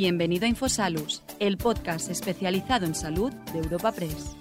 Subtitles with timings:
[0.00, 4.36] Bienvenido a Infosalus, el podcast especializado en salud de Europa Press.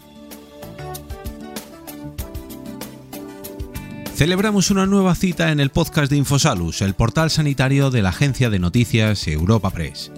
[4.14, 8.52] Celebramos una nueva cita en el podcast de Infosalus, el portal sanitario de la agencia
[8.52, 10.12] de noticias Europa Press.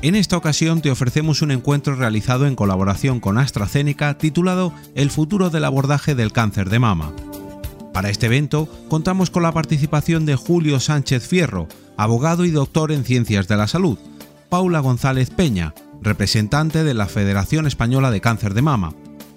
[0.00, 5.50] En esta ocasión te ofrecemos un encuentro realizado en colaboración con AstraZeneca titulado El futuro
[5.50, 7.12] del abordaje del cáncer de mama.
[7.92, 11.66] Para este evento contamos con la participación de Julio Sánchez Fierro,
[11.96, 13.98] abogado y doctor en ciencias de la salud,
[14.48, 18.94] Paula González Peña, representante de la Federación Española de Cáncer de Mama,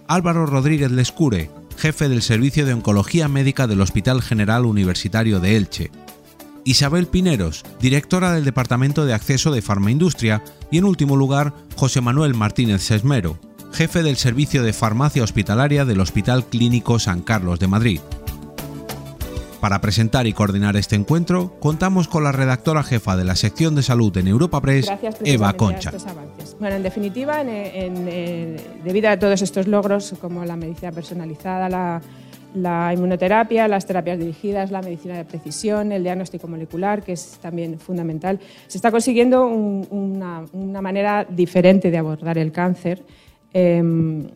[0.07, 5.91] Álvaro Rodríguez Lescure, jefe del Servicio de Oncología Médica del Hospital General Universitario de Elche,
[6.63, 12.35] Isabel Pineros, directora del Departamento de Acceso de Farmaindustria, y en último lugar, José Manuel
[12.35, 13.39] Martínez Sesmero,
[13.71, 18.01] jefe del Servicio de Farmacia Hospitalaria del Hospital Clínico San Carlos de Madrid.
[19.59, 23.83] Para presentar y coordinar este encuentro, contamos con la redactora jefa de la sección de
[23.83, 24.89] salud en Europa Press,
[25.25, 25.91] Eva Concha.
[26.59, 32.01] Bueno, en definitiva, debido a todos estos logros, como la medicina personalizada,
[32.53, 37.79] la, inmunoterapia, las terapias dirigidas, la medicina de precisión, el diagnóstico molecular, que es también
[37.79, 43.03] fundamental, se está consiguiendo una, manera diferente de abordar el cáncer.
[43.51, 44.29] Em,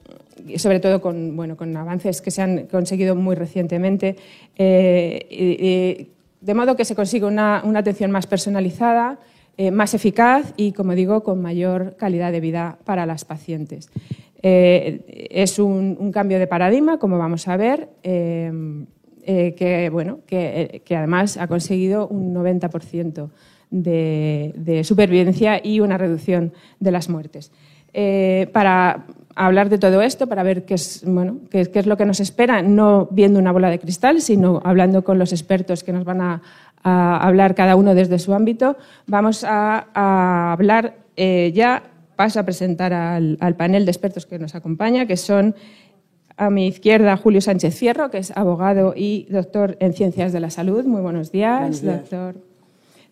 [0.57, 4.15] sobre todo con, bueno, con avances que se han conseguido muy recientemente,
[4.57, 6.07] eh,
[6.41, 9.19] de modo que se consigue una, atención más personalizada,
[9.57, 13.89] eh, más eficaz y, como digo, con mayor calidad de vida para las pacientes.
[14.41, 21.47] Eh, es un, cambio de paradigma, como vamos a ver, que, bueno, que, además ha
[21.47, 23.29] conseguido un 90%
[23.71, 27.51] de, de, supervivencia y una reducción de las muertes.
[28.51, 29.05] Para
[29.35, 32.61] hablar de todo esto, para ver qué es, bueno, qué, es lo que nos espera,
[32.61, 36.41] no viendo una bola de cristal, sino hablando con los expertos que nos van a,
[36.85, 38.75] hablar cada uno desde su ámbito.
[39.07, 41.81] Vamos a, hablar eh, ya,
[42.17, 45.55] paso a presentar al, panel de expertos que nos acompaña, que son
[46.35, 50.49] a mi izquierda Julio Sánchez Fierro, que es abogado y doctor en Ciencias de la
[50.49, 50.83] Salud.
[50.83, 52.35] Muy buenos días, doctor.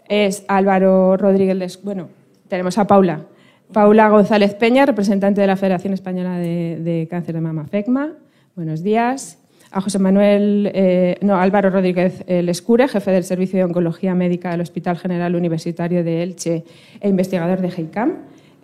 [0.09, 1.81] Es Álvaro Rodríguez.
[1.81, 2.09] Bueno,
[2.49, 3.21] tenemos a Paula
[3.71, 8.13] Paula González Peña, representante de la Federación Española de, Cáncer de Mama FECMA.
[8.55, 9.37] Buenos días.
[9.71, 14.61] A José Manuel, eh, no, Álvaro Rodríguez Lescure, jefe del Servicio de Oncología Médica del
[14.61, 16.65] Hospital General Universitario de Elche
[16.99, 18.15] e investigador de GEICAM.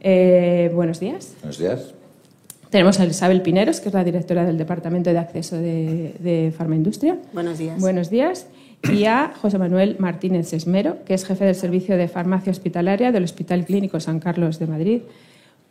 [0.02, 1.36] Eh, buenos días.
[1.40, 1.94] Buenos días.
[2.70, 7.18] Tenemos a Isabel Pineros, que es la directora del Departamento de Acceso de, de Farmaindustria.
[7.32, 7.80] Buenos días.
[7.80, 8.48] Buenos días
[8.84, 13.24] y a José Manuel Martínez Esmero, que es jefe del Servicio de Farmacia Hospitalaria del
[13.24, 15.02] Hospital Clínico San Carlos de Madrid.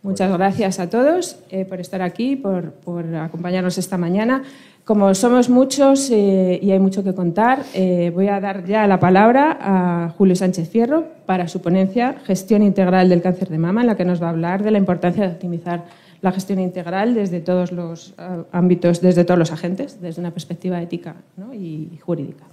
[0.03, 2.75] Muchas gracias a todos eh, por estar aquí, por,
[3.17, 4.45] acompañarnos esta mañana.
[4.85, 9.01] Como somos muchos eh, y hay mucho que contar, eh, voy a dar ya la
[9.01, 13.89] palabra a Julio Sánchez Fierro para su ponencia Gestión Integral del Cáncer de Mama, en
[13.89, 15.85] la que nos va a hablar de la importancia de optimizar
[16.21, 18.15] la gestión integral desde todos los
[18.53, 21.17] ámbitos, desde todos los agentes, desde una perspectiva ética
[21.53, 22.45] y jurídica.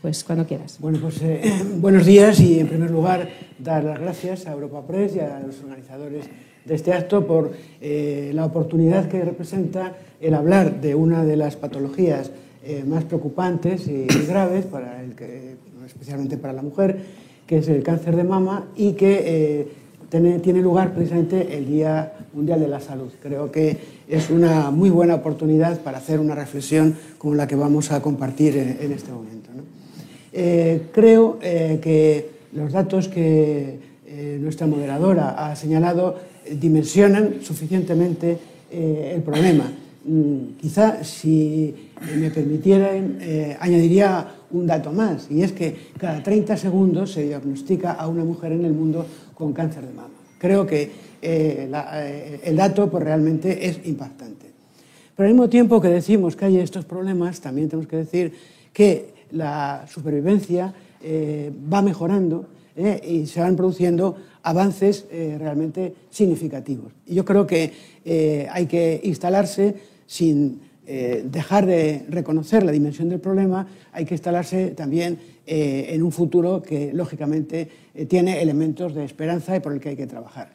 [0.00, 0.78] Pues cuando quieras.
[0.78, 1.42] Bueno, pues eh,
[1.80, 3.28] buenos días y en primer lugar
[3.58, 6.24] dar las gracias a Europa Press y a los organizadores
[6.64, 11.56] de este acto por eh, la oportunidad que representa el hablar de una de las
[11.56, 12.30] patologías
[12.64, 17.00] eh, más preocupantes y, graves, para el que, especialmente para la mujer,
[17.44, 19.66] que es el cáncer de mama y que
[20.10, 23.10] tiene, tiene, lugar precisamente el Día Mundial de la Salud.
[23.20, 23.76] Creo que
[24.06, 28.56] es una muy buena oportunidad para hacer una reflexión como la que vamos a compartir
[28.56, 29.38] en, este momento.
[30.32, 36.16] Eh, creo eh, que los datos que eh, nuestra moderadora ha señalado
[36.50, 38.38] dimensionan suficientemente
[38.70, 39.70] el problema.
[40.04, 41.74] Mm, quizá, si
[42.16, 43.18] me permitieran,
[43.60, 48.52] añadiría un dato más, y es que cada 30 segundos se diagnostica a una mujer
[48.52, 50.14] en el mundo con cáncer de mama.
[50.38, 50.90] Creo que
[51.20, 54.46] el dato pues, realmente es impactante.
[55.16, 58.32] Pero al mismo tiempo que decimos que hay estos problemas, también tenemos que decir
[58.72, 66.92] que la supervivencia eh, va mejorando eh, y se van produciendo avances eh, realmente significativos.
[67.06, 67.72] Y yo creo que
[68.50, 69.74] hay que instalarse
[70.06, 76.62] sin dejar de reconocer la dimensión del problema, hay que instalarse también en un futuro
[76.62, 77.68] que lógicamente
[78.08, 80.54] tiene elementos de esperanza y por el que hay que trabajar.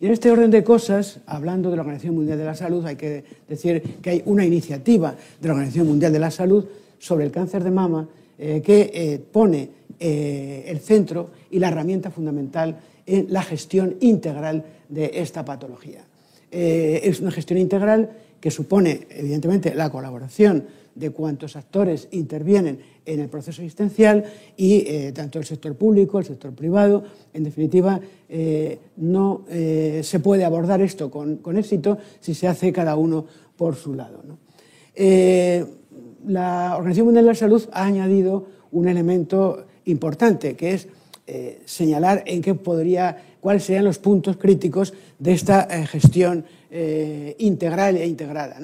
[0.00, 2.94] Y en este orden de cosas, hablando de la Organización Mundial de la Salud, hay
[2.94, 6.66] que decir que hay una iniciativa de la Organización Mundial de la Salud
[7.04, 8.08] sobre el cáncer de mama
[8.38, 9.68] eh, que eh, pone
[10.00, 16.02] eh, el centro y la herramienta fundamental en la gestión integral de esta patología.
[16.50, 18.08] es una gestión integral
[18.40, 20.64] que supone, evidentemente, la colaboración
[20.94, 24.24] de cuántos actores intervienen en el proceso asistencial
[24.56, 27.02] y tanto el sector público, el sector privado,
[27.34, 28.00] en definitiva,
[28.96, 33.26] no se puede abordar esto con, éxito si se hace cada uno
[33.56, 34.22] por su lado.
[36.26, 40.88] La Organización Mundial de la Salud ha añadido un elemento importante, que es
[41.64, 46.44] señalar en qué podría, cuáles serían los puntos críticos de esta gestión
[47.38, 48.58] integral e integrada.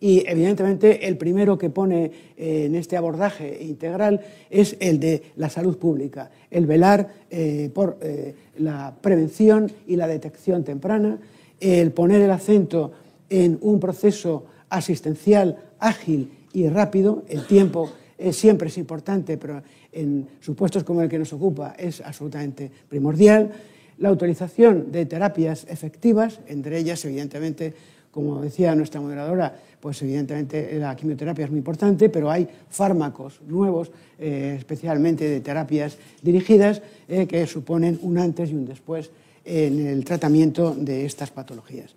[0.00, 4.20] Y evidentemente el primero que pone eh, en este abordaje integral
[4.50, 10.06] es el de la salud pública, el velar eh, por eh, la prevención y la
[10.06, 11.18] detección temprana,
[11.60, 12.92] el poner el acento
[13.30, 17.90] en un proceso asistencial ágil y rápido, el tiempo
[18.30, 19.62] siempre es importante, pero
[19.92, 23.52] en supuestos como el que nos ocupa es absolutamente primordial,
[23.98, 27.74] la autorización de terapias efectivas, entre ellas evidentemente
[28.16, 33.90] como decía nuestra moderadora, pues evidentemente la quimioterapia es muy importante, pero hay fármacos nuevos,
[34.18, 39.10] eh, especialmente de terapias dirigidas, eh, que suponen un antes y un después
[39.44, 41.94] en el tratamiento de estas patologías.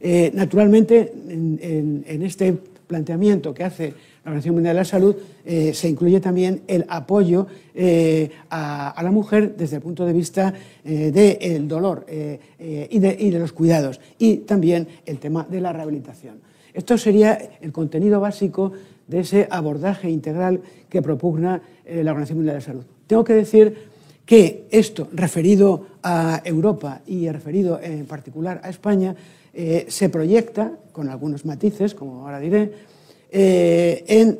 [0.00, 3.94] Eh, naturalmente, en, este planteamiento que hace
[4.24, 7.48] la Organización Mundial de la Salud, se incluye también el apoyo
[8.50, 14.38] a, la mujer desde el punto de vista del dolor y de los cuidados, y
[14.38, 16.40] también el tema de la rehabilitación.
[16.72, 18.72] Esto sería el contenido básico
[19.06, 22.84] de ese abordaje integral que propugna eh, la Organización Mundial de la Salud.
[23.06, 23.92] Tengo que decir
[24.24, 29.14] que esto, referido a Europa y referido en particular a España,
[29.54, 32.72] eh, se proyecta, con algunos matices, como ahora diré,
[33.30, 34.38] eh, en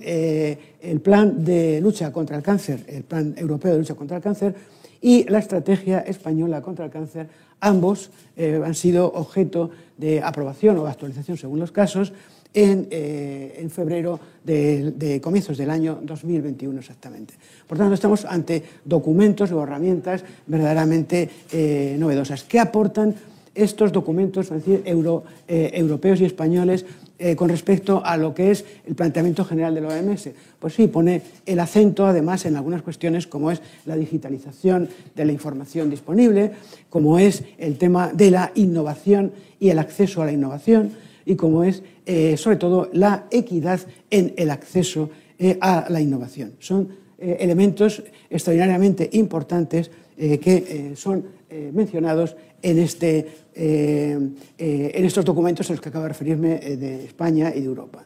[0.81, 4.55] el plan de lucha contra el cáncer, el plan europeo de lucha contra el cáncer
[5.01, 7.29] y la estrategia española contra el cáncer
[7.63, 12.13] Ambos eh, han sido objeto de aprobación o actualización, según los casos,
[12.53, 17.35] en, eh, febrero de, comienzos del año 2021 exactamente.
[17.69, 22.43] Por tanto, estamos ante documentos o herramientas verdaderamente eh, novedosas.
[22.43, 23.15] ¿Qué aportan
[23.55, 26.85] estos documentos decir, europeos y españoles
[27.25, 30.31] eh, con respecto a lo que es el planteamiento general de la OMS.
[30.59, 35.31] Pues sí, pone el acento además en algunas cuestiones como es la digitalización de la
[35.31, 36.51] información disponible,
[36.91, 40.91] como es el tema de la innovación y el acceso a la innovación
[41.25, 43.79] y como es eh, sobre todo la equidad
[44.11, 46.55] en el acceso eh, a la innovación.
[46.59, 51.25] Son elementos extraordinariamente importantes que son
[51.73, 54.19] mencionados en, este, eh,
[54.57, 57.67] eh, en estos documentos a los que acabo de referirme eh, de España y de
[57.67, 58.05] Europa.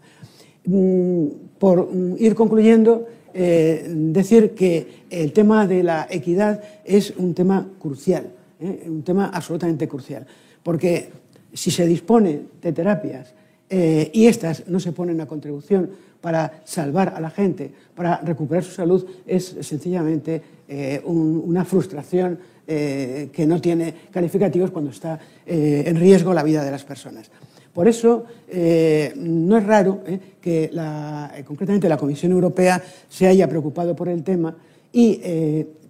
[0.65, 1.27] Mm,
[1.59, 3.07] por mm, ir concluyendo,
[3.37, 10.27] decir que el tema de la equidad es un tema crucial, un tema absolutamente crucial,
[10.63, 11.11] porque
[11.53, 13.35] si se dispone de terapias
[13.69, 18.73] y estas no se ponen a contribución para salvar a la gente, para recuperar su
[18.73, 20.41] salud, es sencillamente
[21.05, 25.17] una frustración eh, que no tiene calificativos cuando está
[25.47, 27.31] eh, en riesgo la vida de las personas.
[27.73, 30.01] Por eso, eh, no es raro
[30.41, 30.71] que
[31.47, 34.57] concretamente la Comisión Europea se haya preocupado por el tema
[34.93, 35.21] y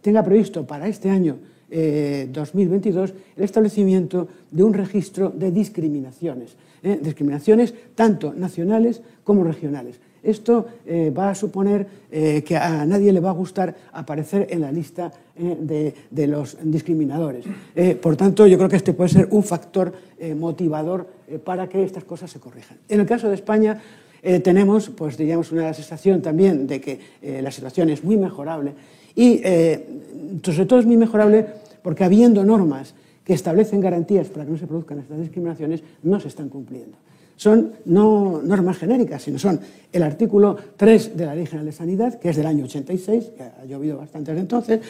[0.02, 1.38] tenga previsto para este año
[1.70, 10.00] 2022 el establecimiento de un registro de discriminaciones, discriminaciones tanto nacionales como regionales.
[10.26, 14.60] Esto eh, va a suponer eh, que a nadie le va a gustar aparecer en
[14.60, 17.44] la lista eh, de, los discriminadores.
[18.02, 19.92] por tanto, yo creo que este puede ser un factor
[20.36, 21.06] motivador
[21.44, 22.78] para que estas cosas se corrijan.
[22.88, 23.80] En el caso de España,
[24.42, 26.98] tenemos, pues diríamos, una sensación también de que
[27.42, 28.72] la situación es muy mejorable
[29.14, 29.40] y
[30.42, 31.46] sobre todo es muy mejorable
[31.82, 36.28] porque habiendo normas que establecen garantías para que no se produzcan estas discriminaciones, no se
[36.28, 36.96] están cumpliendo
[37.36, 39.60] son no normas genéricas, sino son
[39.92, 43.42] el artículo 3 de la Ley General de Sanidad, que es del año 86, que
[43.42, 44.80] ha llovido bastante desde entonces,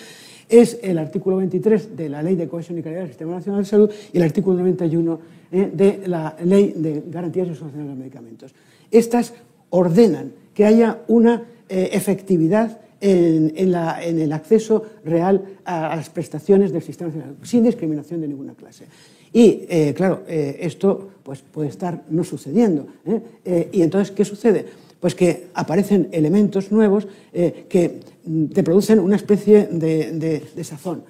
[0.48, 3.68] es el artículo 23 de la Ley de Cohesión y Calidad del Sistema Nacional de
[3.68, 8.54] Salud y el artículo 91 eh, de la Ley de Garantías y de los Medicamentos.
[8.90, 9.34] Estas
[9.70, 16.82] ordenan que haya una eh, efectividad en, el acceso real a, a las prestaciones del
[16.82, 18.86] sistema nacional, sin discriminación de ninguna clase.
[19.32, 22.86] Y, eh, claro, eh, esto pues, puede estar no sucediendo.
[23.04, 23.68] ¿eh?
[23.72, 24.64] y entonces, ¿qué sucede?
[25.00, 31.02] Pues que aparecen elementos nuevos que mm, te producen una especie de, sazón.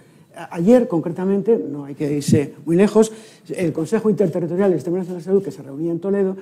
[0.50, 3.12] Ayer, concretamente, no hay que irse muy lejos,
[3.48, 6.36] el Consejo Interterritorial del Sistema Nacional de Salud, que se reunía en Toledo,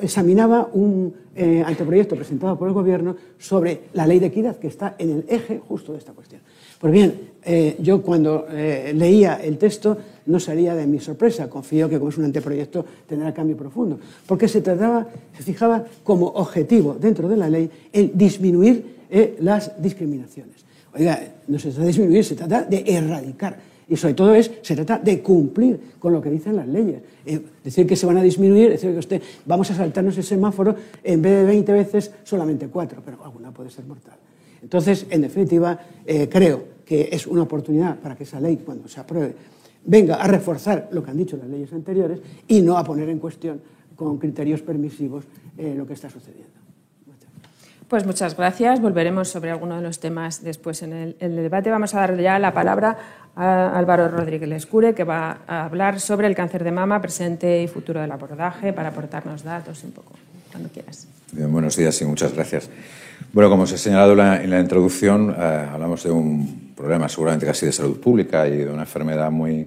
[0.00, 4.94] examinaba un eh, anteproyecto presentado por el Gobierno sobre la ley de equidad, que está
[4.98, 6.40] en el eje justo de esta cuestión.
[6.78, 9.96] Pues bien, eh, yo cuando eh, leía el texto
[10.26, 14.48] no salía de mi sorpresa, confío que como es un anteproyecto tendrá cambio profundo, porque
[14.48, 18.94] se trataba, se fijaba como objetivo dentro de la ley el disminuir
[19.40, 20.64] las discriminaciones.
[20.94, 24.74] Oiga, no se trata de disminuir, se trata de erradicar y sobre todo es, se
[24.74, 27.02] trata de cumplir con lo que dicen las leyes.
[27.26, 30.74] Eh, decir que se van a disminuir, decir que usted, vamos a saltarnos el semáforo,
[31.02, 34.16] en vez de 20 veces, solamente 4, pero alguna puede ser mortal.
[34.62, 39.00] Entonces, en definitiva, eh, creo que es una oportunidad para que esa ley, cuando se
[39.00, 39.34] apruebe,
[39.84, 43.18] venga a reforzar lo que han dicho las leyes anteriores y no a poner en
[43.18, 43.60] cuestión
[43.94, 45.24] con criterios permisivos
[45.58, 46.64] eh, lo que está sucediendo.
[47.88, 48.80] Pues muchas gracias.
[48.80, 51.70] Volveremos sobre alguno de los temas después en el, debate.
[51.70, 52.96] Vamos a dar ya la palabra
[53.36, 57.68] a Álvaro Rodríguez Lescure, que va a hablar sobre el cáncer de mama, presente y
[57.68, 60.12] futuro del abordaje, para aportarnos datos un poco,
[60.50, 61.08] cuando quieras.
[61.32, 62.70] Buenos días y muchas gracias.
[63.32, 67.66] Bueno, como se ha señalado en la introducción, eh, hablamos de un problema seguramente casi
[67.66, 69.66] de salud pública y de una enfermedad muy,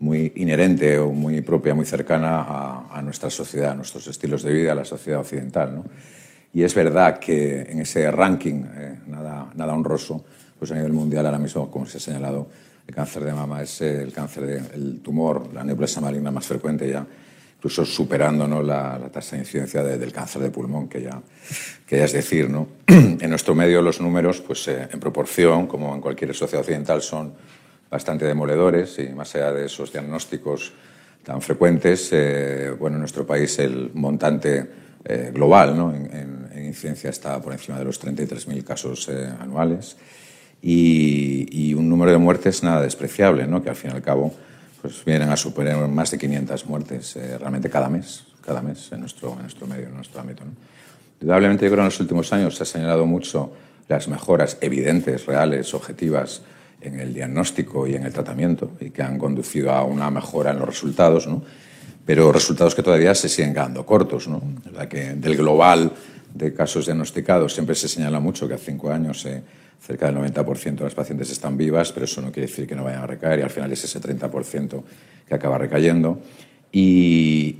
[0.00, 4.52] muy inherente o muy propia, muy cercana a, a nuestra sociedad, a nuestros estilos de
[4.52, 5.74] vida, a la sociedad occidental.
[5.76, 5.84] ¿no?
[6.56, 10.24] Y es verdad que en ese ranking, eh, nada, nada honroso,
[10.58, 12.46] pues a nivel mundial ahora mismo, como se ha señalado,
[12.86, 17.04] el cáncer de mama es el cáncer, del tumor, la neoplasia maligna más frecuente ya,
[17.56, 21.20] incluso superando la, tasa de incidencia del cáncer de pulmón, que ya,
[21.86, 22.48] que ya es decir.
[22.48, 22.68] ¿no?
[22.86, 27.34] en nuestro medio los números, pues eh, en proporción, como en cualquier sociedad occidental, son
[27.90, 30.72] bastante demoledores y más allá de esos diagnósticos
[31.24, 34.64] tan frecuentes, eh, bueno, en nuestro país el montante
[35.04, 35.92] eh, global ¿no?
[35.92, 39.96] en, incidencia está por encima de los 33.000 casos eh, anuales
[40.62, 43.62] y, un número de muertes nada despreciable, ¿no?
[43.62, 44.32] que al fin y al cabo
[44.80, 49.00] pues, vienen a superar más de 500 muertes eh, realmente cada mes, cada mes en
[49.00, 50.44] nuestro, en nuestro medio, en nuestro ámbito.
[50.44, 50.52] ¿no?
[51.20, 53.52] Indudablemente, yo creo que en los últimos años se ha señalado mucho
[53.88, 56.42] las mejoras evidentes, reales, objetivas
[56.80, 60.58] en el diagnóstico y en el tratamiento y que han conducido a una mejora en
[60.58, 61.26] los resultados.
[61.26, 61.42] ¿no?
[62.06, 64.28] pero resultados que todavía se siguen quedando cortos.
[64.28, 64.40] ¿no?
[64.72, 65.92] La que del global
[66.36, 69.42] de casos diagnosticados siempre se señala mucho que a cinco años eh,
[69.80, 72.84] cerca del 90% de las pacientes están vivas, pero eso no quiere decir que no
[72.84, 74.82] vayan a recaer y al final es ese 30%
[75.26, 76.20] que acaba recayendo.
[76.72, 77.56] Y,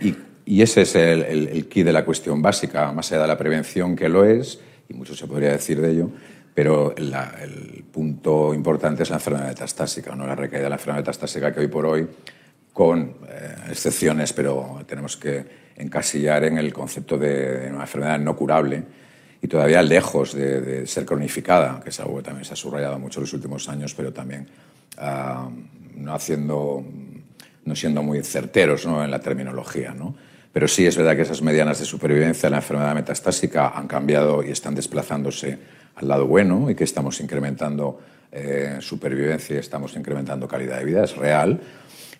[0.47, 4.09] ese es el, el, key de la cuestión básica, más allá de la prevención que
[4.09, 6.11] lo es, y mucho se podría decir de ello,
[6.54, 10.26] pero el punto importante es la enfermedad metastásica, ¿no?
[10.26, 12.06] la recaída de la enfermedad metastásica que hoy por hoy
[12.73, 18.83] con eh, excepciones, pero tenemos que encasillar en el concepto de, una enfermedad no curable
[19.42, 23.21] y todavía lejos de, ser cronificada, que es algo que también se ha subrayado mucho
[23.21, 24.49] en los últimos años, pero también
[24.99, 25.49] ah,
[25.95, 26.85] no, haciendo,
[27.64, 29.92] no siendo muy certeros en la terminología.
[29.92, 30.14] ¿no?
[30.52, 34.42] Pero sí es verdad que esas medianas de supervivencia de la enfermedad metastásica han cambiado
[34.42, 35.59] y están desplazándose
[35.97, 38.00] al lado bueno y que estamos incrementando
[38.33, 41.61] eh, supervivencia y estamos incrementando calidad de vida, es real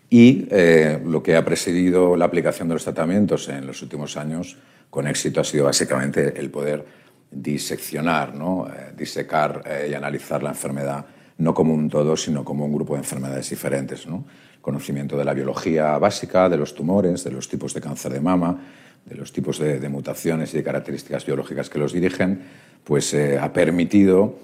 [0.09, 4.57] y eh, lo que ha presidido la aplicación de los tratamientos en los últimos años
[4.89, 6.85] con éxito ha sido básicamente el poder
[7.31, 8.69] diseccionar, ¿no?
[8.69, 11.05] Eh, disecar eh, y analizar la enfermedad
[11.39, 14.07] no como un todo, sino como un grupo de enfermedades diferentes.
[14.07, 14.25] ¿no?
[14.63, 18.59] Conocimiento de la biología básica, de los tumores, de los tipos de cáncer de mama,
[19.05, 22.41] de los tipos de, mutaciones y de características biológicas que los dirigen,
[22.83, 24.39] pues ha permitido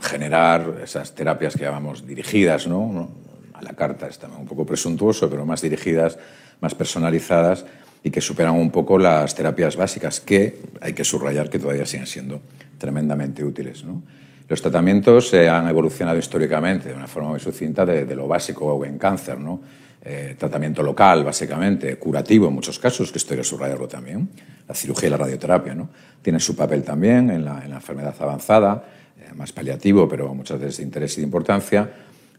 [0.00, 3.08] generar esas terapias que llamamos dirigidas, ¿no?
[3.62, 6.18] La carta está un poco presuntuoso, pero más dirigidas,
[6.60, 7.64] más personalizadas
[8.04, 12.06] y que superan un poco las terapias básicas, que hay que subrayar que todavía siguen
[12.06, 12.40] siendo
[12.78, 13.84] tremendamente útiles.
[14.48, 18.98] Los tratamientos se han evolucionado históricamente de una forma muy sucinta de, lo básico en
[18.98, 19.38] cáncer.
[20.04, 24.30] Eh, tratamiento local, básicamente, curativo en muchos casos, que estoy a subrayarlo también.
[24.66, 25.90] La cirugía y la radioterapia ¿no?
[26.20, 28.84] tienen su papel también en la, enfermedad avanzada,
[29.16, 31.88] eh, más paliativo, pero muchas veces de interés y de importancia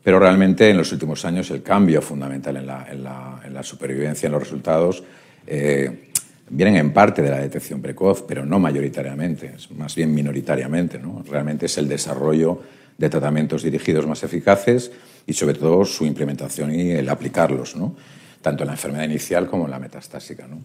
[0.04, 5.04] pero realmente en los últimos años el cambio fundamental en la, supervivencia, en los resultados,
[5.48, 6.10] eh,
[6.50, 11.00] vienen en parte de la detección precoz, pero no mayoritariamente, más bien minoritariamente.
[11.00, 11.24] ¿no?
[11.28, 12.62] Realmente es el desarrollo
[12.98, 14.92] de tratamientos dirigidos más eficaces
[15.26, 17.96] y sobre todo su implementación y el aplicarlos, ¿no?
[18.42, 20.48] tanto en la enfermedad inicial como en la metastásica.
[20.48, 20.58] ¿no?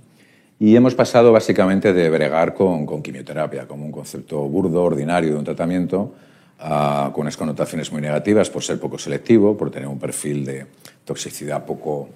[0.59, 5.45] Y hemos pasado básicamente de bregar con quimioterapia como un concepto burdo, ordinario de un
[5.45, 6.13] tratamiento,
[6.59, 10.67] con unas connotaciones muy negativas por ser poco selectivo, por tener un perfil de
[11.05, 12.09] toxicidad poco,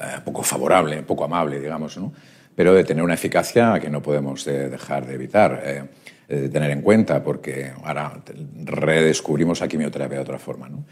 [0.00, 2.12] eh, poco favorable, poco amable, digamos, ¿no?
[2.54, 5.84] pero de tener una eficacia que no podemos eh, dejar de evitar, eh,
[6.28, 8.20] de tener en cuenta, porque ahora
[8.64, 10.68] redescubrimos la quimioterapia de otra forma.
[10.68, 10.84] ¿no?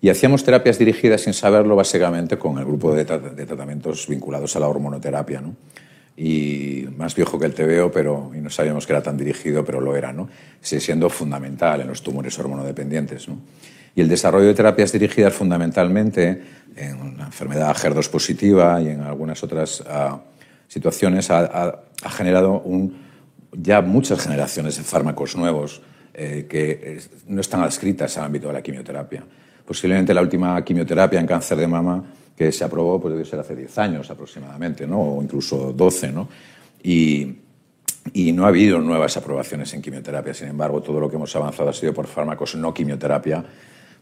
[0.00, 4.68] Y hacíamos terapias dirigidas sin saberlo, básicamente con el grupo de, tratamientos vinculados a la
[4.68, 5.40] hormonoterapia.
[5.40, 5.56] ¿no?
[6.20, 9.80] Y más viejo que el TVO, pero y no sabíamos que era tan dirigido, pero
[9.80, 10.28] lo era, ¿no?
[10.60, 13.38] Sigue siendo fundamental en los tumores hormonodependientes, ¿no?
[13.94, 16.42] Y el desarrollo de terapias dirigidas fundamentalmente
[16.74, 20.18] en la enfermedad HER2 positiva y en algunas otras uh,
[20.66, 22.96] situaciones ha, ha, generado un,
[23.52, 25.82] ya muchas generaciones de fármacos nuevos
[26.14, 29.22] eh, que no están adscritas al ámbito de la quimioterapia.
[29.64, 32.04] Posiblemente la última quimioterapia en cáncer de mama
[32.38, 35.00] que se aprobó pues, debe ser hace 10 años aproximadamente, ¿no?
[35.00, 36.12] o incluso 12.
[36.12, 36.28] ¿no?
[36.84, 37.34] Y,
[38.12, 40.32] y no ha habido nuevas aprobaciones en quimioterapia.
[40.32, 43.44] Sin embargo, todo lo que hemos avanzado ha sido por fármacos no quimioterapia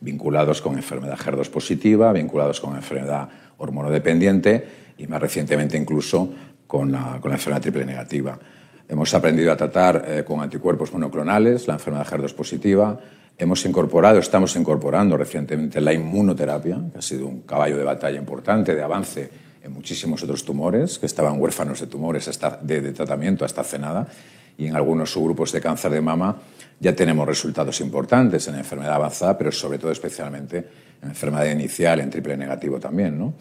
[0.00, 4.66] vinculados con enfermedad HER2 positiva, vinculados con enfermedad hormonodependiente
[4.98, 6.28] y más recientemente incluso
[6.66, 8.38] con la, con la enfermedad triple negativa.
[8.86, 13.00] Hemos aprendido a tratar eh, con anticuerpos monoclonales la enfermedad HER2 positiva,
[13.38, 18.74] Hemos incorporado, estamos incorporando recientemente la inmunoterapia, que ha sido un caballo de batalla importante,
[18.74, 19.28] de avance
[19.62, 23.78] en muchísimos otros tumores, que estaban huérfanos de tumores hasta, de, de tratamiento hasta hace
[23.78, 24.08] nada,
[24.56, 26.40] y en algunos subgrupos de cáncer de mama
[26.80, 30.64] ya tenemos resultados importantes en enfermedad avanzada, pero sobre todo especialmente
[31.02, 33.18] en enfermedad inicial, en triple negativo también.
[33.18, 33.34] ¿no?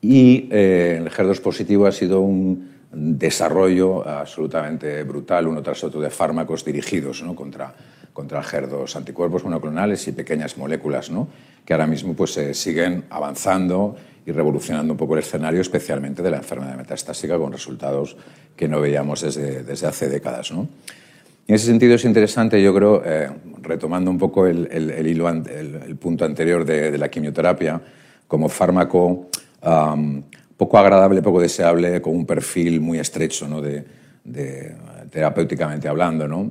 [0.00, 6.10] Y eh, el HER2 positivo ha sido un desarrollo absolutamente brutal, uno tras otro, de
[6.10, 7.36] fármacos dirigidos ¿no?
[7.36, 7.72] contra
[8.20, 11.26] contra HER2, anticuerpos monoclonales y pequeñas moléculas, ¿no?
[11.64, 13.96] que ahora mismo pues, eh, siguen avanzando
[14.26, 18.18] y revolucionando un poco el escenario, especialmente de la enfermedad metastásica, con resultados
[18.54, 20.52] que no veíamos desde, desde hace décadas.
[20.52, 20.68] ¿no?
[21.48, 23.30] En ese sentido es interesante, yo creo, eh,
[23.62, 27.80] retomando un poco el, el, el, hilo, el punto anterior de, de, la quimioterapia,
[28.28, 29.30] como fármaco
[29.62, 30.22] um,
[30.58, 33.62] poco agradable, poco deseable, con un perfil muy estrecho ¿no?
[33.62, 33.82] de,
[34.24, 34.76] de,
[35.10, 36.28] terapéuticamente hablando.
[36.28, 36.50] ¿no?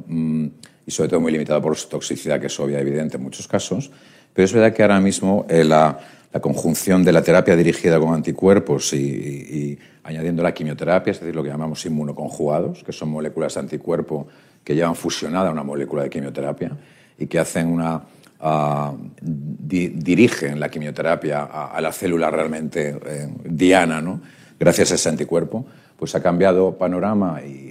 [0.90, 3.92] Y sobre todo muy limitado por su toxicidad, que es obvia, evidente en muchos casos.
[4.34, 6.00] Pero es verdad que ahora mismo eh, la,
[6.34, 11.20] la, conjunción de la terapia dirigida con anticuerpos y, y, y, añadiendo la quimioterapia, es
[11.20, 14.30] decir, lo que llamamos inmunoconjugados, que son moléculas de anticuerpo
[14.64, 16.76] que llevan fusionada una molécula de quimioterapia
[17.20, 18.02] y que hacen una,
[18.42, 24.22] uh, di, dirigen la quimioterapia a, a, la célula realmente eh, diana, ¿no?
[24.60, 25.68] gracias a ese anticuerpo,
[25.98, 27.69] pues ha cambiado panorama y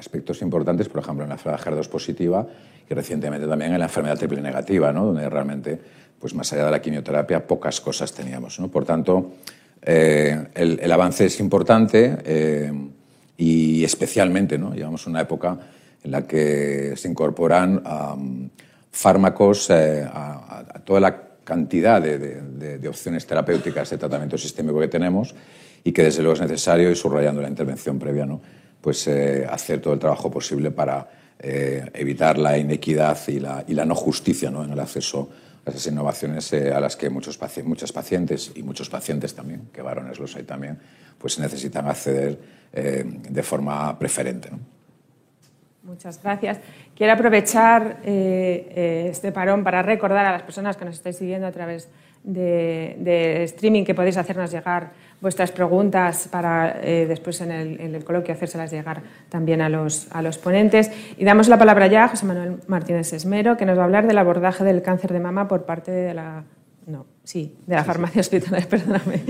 [0.00, 2.46] aspectos importantes, por ejemplo, en la enfermedad HER2 positiva
[2.88, 5.06] y recientemente también en la enfermedad triple negativa, ¿no?
[5.06, 5.78] donde realmente,
[6.18, 8.58] pues más allá de la quimioterapia, pocas cosas teníamos.
[8.58, 8.68] ¿no?
[8.68, 9.34] Por tanto,
[9.82, 12.72] eh, el, avance es importante eh,
[13.36, 14.74] y especialmente, ¿no?
[14.74, 15.58] llevamos una época
[16.02, 17.82] en la que se incorporan
[18.90, 25.34] fármacos eh, a, toda la cantidad de, de, opciones terapéuticas de tratamiento sistémico que tenemos
[25.84, 28.40] y que desde luego es necesario, y subrayando la intervención previa, ¿no?
[28.80, 33.74] Pues, eh, hacer todo el trabajo posible para eh, evitar la inequidad y la, y
[33.74, 34.62] la no justicia ¿no?
[34.64, 35.30] en el acceso
[35.64, 39.68] a esas innovaciones eh, a las que muchos paci muchas pacientes y muchos pacientes también,
[39.72, 40.78] que varones los hay también,
[41.18, 42.38] pues necesitan acceder
[42.72, 44.50] eh, de forma preferente.
[44.50, 44.58] ¿no?
[45.82, 46.60] Muchas gracias.
[46.94, 51.52] Quiero aprovechar eh, este parón para recordar a las personas que nos estáis siguiendo a
[51.52, 51.88] través
[52.22, 57.94] de, de streaming que podéis hacernos llegar vuestras preguntas para eh, después en el, en
[57.94, 60.90] el, coloquio hacérselas llegar también a los, a los ponentes.
[61.16, 64.06] Y damos la palabra ya a José Manuel Martínez Esmero, que nos va a hablar
[64.06, 66.44] del abordaje del cáncer de mama por parte de la
[66.86, 69.22] no, sí, de la farmacia hospitalaria, perdóname.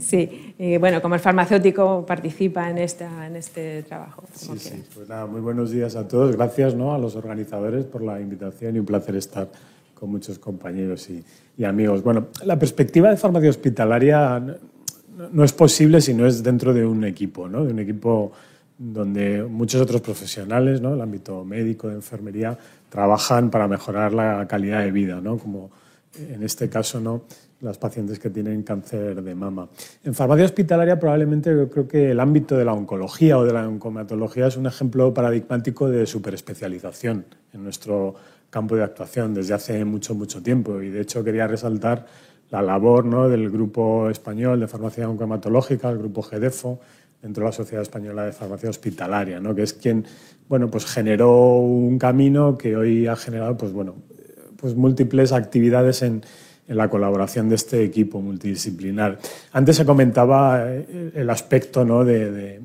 [0.00, 4.24] Sí, y bueno, como el farmacéutico participa en, esta, en este trabajo.
[4.34, 6.34] Sí, sí, pues nada, muy buenos días a todos.
[6.34, 6.94] Gracias ¿no?
[6.94, 9.48] a los organizadores por la invitación y un placer estar
[9.94, 11.24] con muchos compañeros y,
[11.56, 12.02] y amigos.
[12.02, 14.42] Bueno, la perspectiva de farmacia hospitalaria
[15.32, 17.64] no es posible si no es dentro de un equipo, ¿no?
[17.64, 18.32] de un equipo
[18.76, 20.94] donde muchos otros profesionales, ¿no?
[20.94, 25.38] el ámbito médico, de enfermería, trabajan para mejorar la calidad de vida, ¿no?
[25.38, 25.70] como
[26.18, 27.22] en este caso ¿no?
[27.60, 29.68] las pacientes que tienen cáncer de mama.
[30.04, 33.66] En farmacia hospitalaria probablemente yo creo que el ámbito de la oncología o de la
[33.66, 38.14] oncomatología es un ejemplo paradigmático de superespecialización en nuestro
[38.50, 40.80] campo de actuación desde hace mucho, mucho tiempo.
[40.80, 42.06] Y de hecho quería resaltar
[42.50, 43.28] la labor ¿no?
[43.28, 46.80] del Grupo Español de Farmacia Oncomatológica, el Grupo GEDEFO,
[47.22, 49.54] dentro de la Sociedad Española de Farmacia Hospitalaria, ¿no?
[49.54, 50.04] que es quien
[50.48, 53.94] bueno, pues generó un camino que hoy ha generado pues, bueno,
[54.56, 56.22] pues múltiples actividades en,
[56.66, 59.18] en la colaboración de este equipo multidisciplinar.
[59.52, 62.04] Antes se comentaba eh, el aspecto ¿no?
[62.04, 62.60] de,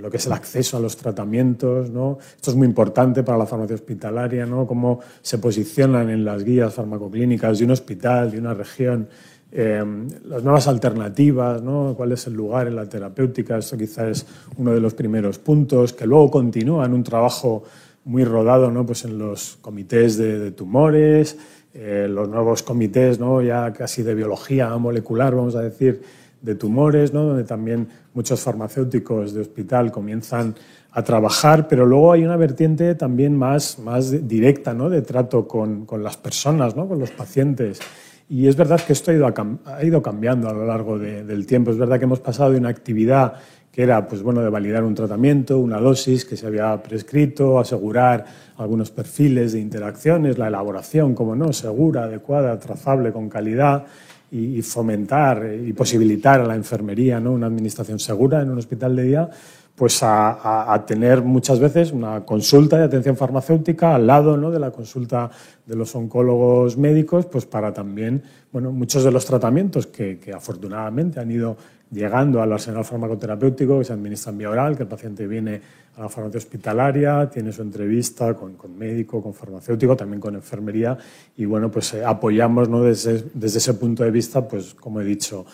[0.00, 1.90] lo que es el acceso a los tratamientos.
[1.90, 2.18] ¿no?
[2.36, 4.66] Esto es muy importante para la farmacia hospitalaria, ¿no?
[4.66, 9.08] cómo se posicionan en las guías farmacoclínicas de un hospital, de una región,
[9.52, 9.84] eh,
[10.24, 11.94] las nuevas alternativas, ¿no?
[11.96, 13.58] cuál es el lugar en la terapéutica.
[13.58, 14.26] Esto quizás es
[14.56, 17.62] uno de los primeros puntos, que luego continúa en un trabajo
[18.06, 18.84] muy rodado ¿no?
[18.84, 21.38] pues en los comités de tumores,
[21.74, 23.42] eh, los nuevos comités, ¿no?
[23.42, 26.02] ya casi de biología molecular, vamos a decir,
[26.40, 27.24] de tumores, ¿no?
[27.24, 30.54] donde también muchos farmacéuticos de hospital comienzan
[30.92, 34.88] a trabajar, pero luego hay una vertiente también más, más directa ¿no?
[34.88, 36.86] de trato con, con las personas, ¿no?
[36.86, 37.80] con los pacientes.
[38.28, 39.26] Y es verdad que esto ha ido,
[39.64, 41.70] ha ido cambiando a lo largo del tiempo.
[41.70, 43.34] Es verdad que hemos pasado de una actividad
[43.74, 48.24] que era pues, bueno, de validar un tratamiento, una dosis que se había prescrito, asegurar
[48.56, 53.84] algunos perfiles de interacciones, la elaboración, como no, segura, adecuada, trazable, con calidad,
[54.30, 57.32] y, fomentar y posibilitar a la enfermería ¿no?
[57.32, 59.30] una administración segura en un hospital de día,
[59.76, 64.50] pues a, tener muchas veces una consulta de atención farmacéutica al lado ¿no?
[64.50, 65.30] de la consulta
[65.66, 71.30] de los oncólogos médicos, pues para también, bueno, muchos de los tratamientos que afortunadamente han
[71.30, 71.56] ido
[71.94, 75.60] llegando al arsenal farmacoterapéutico que se administra en vía oral, que el paciente viene
[75.96, 80.98] a la farmacia hospitalaria, tiene su entrevista con, médico, con farmacéutico, también con enfermería
[81.36, 82.82] y bueno, pues eh, apoyamos ¿no?
[82.82, 85.46] desde, desde, ese punto de vista, pues como he dicho,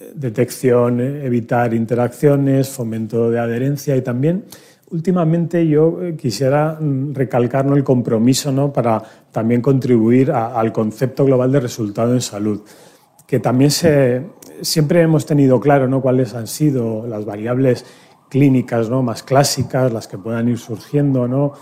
[0.00, 4.44] eh, detección, eh, evitar interacciones, fomento de adherencia y también
[4.90, 7.76] últimamente yo quisiera mm, recalcar ¿no?
[7.76, 8.72] el compromiso ¿no?
[8.72, 12.62] para también contribuir al concepto global de resultado en salud,
[13.26, 14.22] que también se,
[14.62, 16.00] siempre hemos tenido claro ¿no?
[16.00, 17.84] cuáles han sido las variables
[18.30, 19.02] clínicas ¿no?
[19.02, 21.52] más clásicas, las que puedan ir surgiendo, ¿no?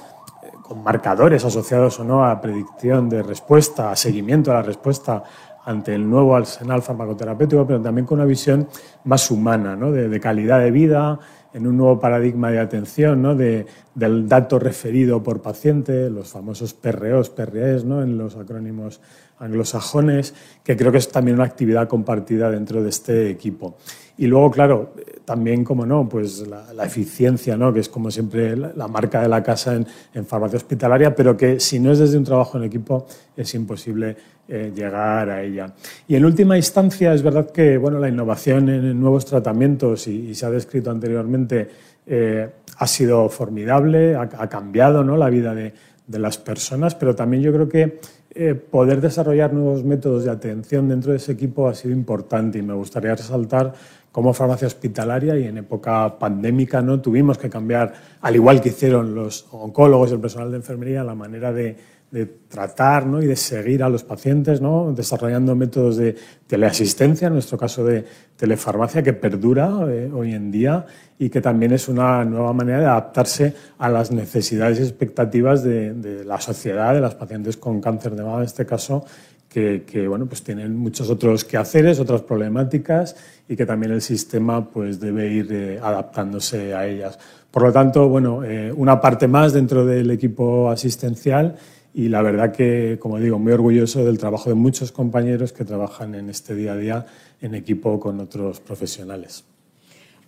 [0.42, 5.24] Eh, con marcadores asociados o no a predicción de respuesta, a seguimiento a la respuesta
[5.64, 8.68] ante el nuevo arsenal farmacoterapéutico, pero también con una visión
[9.04, 9.90] más humana, ¿no?
[9.90, 11.18] de, calidad de vida,
[11.52, 13.34] en un nuevo paradigma de atención, ¿no?
[13.34, 18.02] de, del dato referido por paciente, los famosos PROs, PREs, ¿no?
[18.02, 19.00] en los acrónimos
[19.38, 23.76] anglosajones, que creo que es también una actividad compartida dentro de este equipo.
[24.20, 24.92] Y luego, claro,
[25.24, 27.72] también, como no, pues la, eficiencia, ¿no?
[27.72, 29.74] que es como siempre la, marca de la casa
[30.12, 34.14] en, farmacia hospitalaria, pero que si no es desde un trabajo en equipo es imposible
[34.46, 35.72] eh, llegar a ella.
[36.06, 40.44] Y en última instancia, es verdad que bueno, la innovación en nuevos tratamientos, y, se
[40.44, 41.70] ha descrito anteriormente,
[42.06, 45.16] eh, ha sido formidable, ha, cambiado ¿no?
[45.16, 45.72] la vida de,
[46.06, 48.00] de las personas, pero también yo creo que
[48.32, 52.62] eh, poder desarrollar nuevos métodos de atención dentro de ese equipo ha sido importante y
[52.62, 53.74] me gustaría resaltar
[54.12, 59.14] cómo farmacia hospitalaria y en época pandémica no tuvimos que cambiar, al igual que hicieron
[59.14, 61.76] los oncólogos y el personal de enfermería, la manera de,
[62.10, 63.22] de tratar ¿no?
[63.22, 64.92] y de seguir a los pacientes, ¿no?
[64.92, 68.04] desarrollando métodos de teleasistencia, en nuestro caso de
[68.36, 70.84] telefarmacia, que perdura eh, hoy en día
[71.18, 76.24] y que también es una nueva manera de adaptarse a las necesidades y expectativas de,
[76.24, 79.04] la sociedad, de las pacientes con cáncer de mama, en este caso,
[79.50, 83.16] que, bueno, pues tienen muchos otros quehaceres, otras problemáticas
[83.48, 87.18] y que también el sistema pues, debe ir eh, adaptándose a ellas.
[87.50, 91.56] Por lo tanto, bueno, eh, una parte más dentro del equipo asistencial
[91.92, 96.14] y la verdad que, como digo, muy orgulloso del trabajo de muchos compañeros que trabajan
[96.14, 97.06] en este día a día
[97.40, 99.44] en equipo con otros profesionales.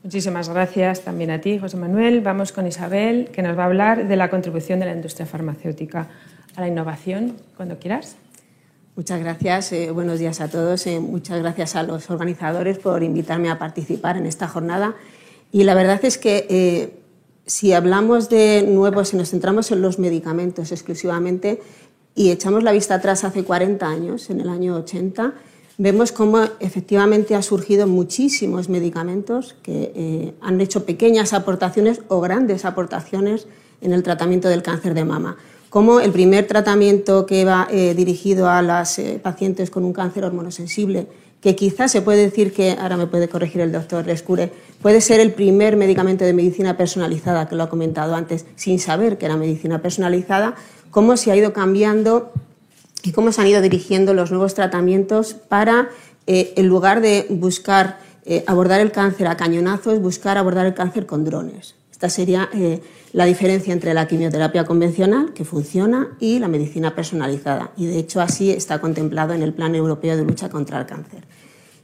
[0.03, 2.23] Muchísimas gracias también a ti, José Manuel.
[2.23, 6.09] Vamos con Isabel, que nos va a hablar de la contribución de la industria farmacéutica
[6.57, 8.17] a la innovación, cuando quieras.
[8.95, 10.87] Muchas gracias, eh, buenos días a todos.
[10.87, 14.97] Eh, muchas gracias a los organizadores por invitarme a participar en esta jornada.
[15.51, 17.01] Y la verdad es que eh,
[17.47, 21.63] si hablamos de nuevos, si nos centramos en los medicamentos exclusivamente
[22.15, 25.33] y echamos la vista atrás hace 40 años, en el año 80,
[25.79, 33.47] vemos cómo efectivamente han surgido muchísimos medicamentos que han hecho pequeñas aportaciones o grandes aportaciones
[33.81, 35.39] en el tratamiento del cáncer de mama.
[35.73, 40.23] Como el primer tratamiento que va eh, dirigido a las eh, pacientes con un cáncer
[40.23, 41.07] hormonosensible
[41.41, 45.19] que quizás se puede decir que, ahora me puede corregir el doctor Lescure, puede ser
[45.19, 49.39] el primer medicamento de medicina personalizada, que lo ha comentado antes, sin saber que era
[49.39, 50.57] medicina personalizada,
[50.91, 52.33] cómo se ha ido cambiando
[53.03, 55.89] y cómo se han ido dirigiendo los nuevos tratamientos para,
[56.27, 57.99] eh, en lugar de buscar
[58.47, 61.77] abordar el cáncer a cañonazos, buscar abordar el cáncer con drones.
[62.03, 62.81] Esta sería eh,
[63.13, 67.71] la diferencia entre la quimioterapia convencional, que funciona, y la medicina personalizada.
[67.77, 71.23] Y de hecho así está contemplado en el Plan Europeo de Lucha contra el Cáncer.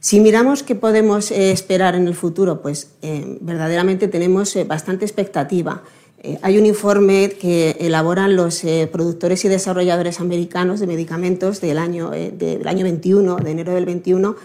[0.01, 5.83] Si miramos qué podemos eh, esperar en el futuro, pues eh, verdaderamente tenemos bastante expectativa.
[6.41, 12.67] hay un informe que elaboran los productores y desarrolladores americanos de medicamentos del año, del
[12.67, 14.35] año 21, de enero del 21,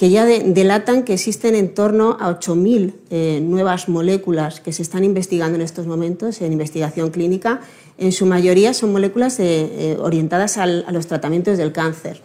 [0.00, 5.04] que ya delatan que existen en torno a 8.000 eh, nuevas moléculas que se están
[5.04, 7.60] investigando en estos momentos en investigación clínica.
[7.98, 12.22] En su mayoría son moléculas eh, orientadas a los tratamientos del cáncer.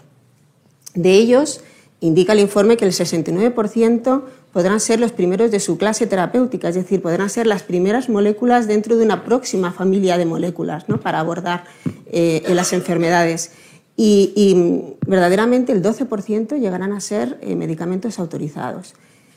[0.94, 1.66] De ellos,
[2.00, 4.22] indica el informe que el 69%
[4.54, 8.70] podrán ser los primeros de su clase terapéutica, es decir, podrán ser las primeras moléculas
[8.70, 11.02] dentro de una próxima familia de moléculas ¿no?
[11.02, 11.66] para abordar
[12.10, 13.52] eh, las enfermedades
[13.98, 18.94] y, verdaderamente el 12% llegarán a ser eh, medicamentos autorizados.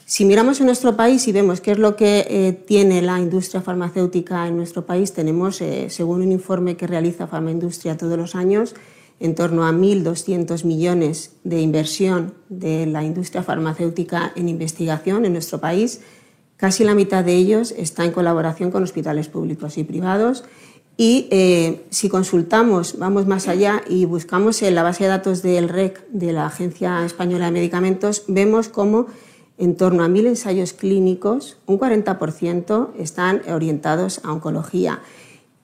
[0.07, 3.61] Si miramos en nuestro país y vemos qué es lo que eh, tiene la industria
[3.61, 8.75] farmacéutica en nuestro país, tenemos, eh, según un informe que realiza Farmaindustria todos los años,
[9.21, 15.61] en torno a 1.200 millones de inversión de la industria farmacéutica en investigación en nuestro
[15.61, 16.01] país.
[16.57, 20.45] Casi la mitad de ellos está en colaboración con hospitales públicos y privados.
[21.01, 25.69] Y eh, si consultamos, vamos más allá y buscamos en la base de datos del
[25.69, 29.07] REC, de la Agencia Española de Medicamentos, vemos cómo
[29.59, 35.01] en torno a mil ensayos clínicos, un 40% están orientados a oncología.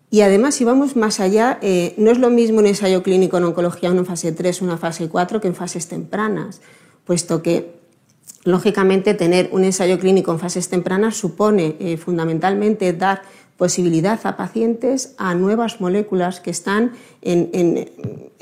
[0.09, 3.43] Y además, si vamos más allá, eh, no es lo mismo un ensayo clínico en
[3.43, 6.61] oncología, en fase 3, una fase 4, que en fases tempranas,
[7.05, 7.81] puesto que,
[8.45, 13.23] lógicamente, tener un ensayo clínico en fases tempranas supone eh, fundamentalmente dar
[13.57, 17.89] posibilidad a pacientes a nuevas moléculas que están en,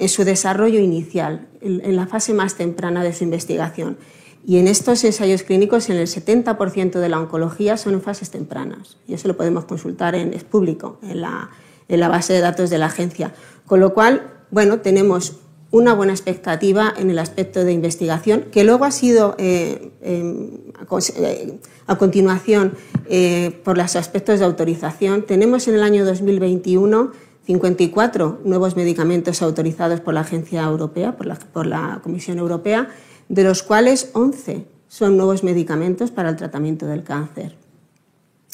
[0.09, 3.97] su desarrollo inicial, en la fase más temprana de su investigación.
[4.45, 8.97] Y en estos ensayos clínicos, en el 70% de la oncología son en fases tempranas.
[9.07, 11.51] Y eso lo podemos consultar en es público, en la,
[11.89, 13.33] en la base de datos de la agencia.
[13.67, 15.39] Con lo cual, bueno, tenemos
[15.73, 20.51] una buena expectativa en el aspecto de investigación, que luego ha sido eh, em,
[21.17, 22.75] eh, a continuación
[23.09, 25.23] eh, por los aspectos de autorización.
[25.23, 27.11] Tenemos en el año 2021
[27.45, 32.89] 54 nuevos medicamentos autorizados por la Agencia Europea, por la, por la Comisión Europea,
[33.29, 37.57] de los cuales 11 son nuevos medicamentos para el tratamiento del cáncer.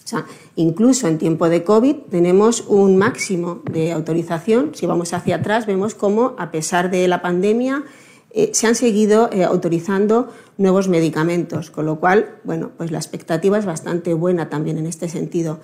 [0.08, 0.24] O sea,
[0.56, 4.70] incluso en tiempo de COVID tenemos un máximo de autorización.
[4.74, 7.84] Si vamos hacia atrás, vemos cómo, a pesar de la pandemia,
[8.30, 13.58] eh, se han seguido eh, autorizando nuevos medicamentos, con lo cual, bueno, pues la expectativa
[13.58, 15.60] es bastante buena también en este sentido.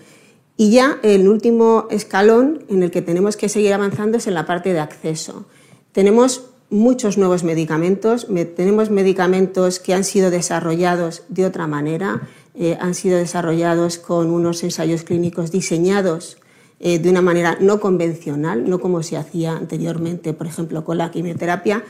[0.58, 4.44] Y ya el último escalón en el que tenemos que seguir avanzando es en la
[4.44, 5.46] parte de acceso.
[5.92, 8.26] Tenemos muchos nuevos medicamentos.
[8.56, 12.22] Tenemos medicamentos que han sido desarrollados de otra manera,
[12.54, 16.38] eh, han sido desarrollados con unos ensayos clínicos diseñados
[16.80, 21.10] eh, de una manera no convencional, no como se hacía anteriormente, por ejemplo, con la
[21.10, 21.84] quimioterapia.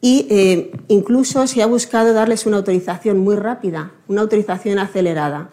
[0.00, 5.50] Y eh, incluso se ha buscado darles una autorización muy rápida, una autorización acelerada.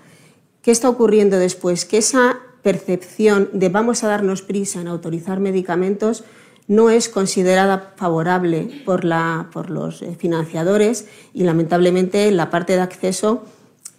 [0.62, 1.86] ¿Qué está ocurriendo después?
[1.86, 6.24] Que esa percepción de vamos a darnos prisa en autorizar medicamentos
[6.68, 13.44] no es considerada favorable por, los eh, financiadores y lamentablemente en la parte de acceso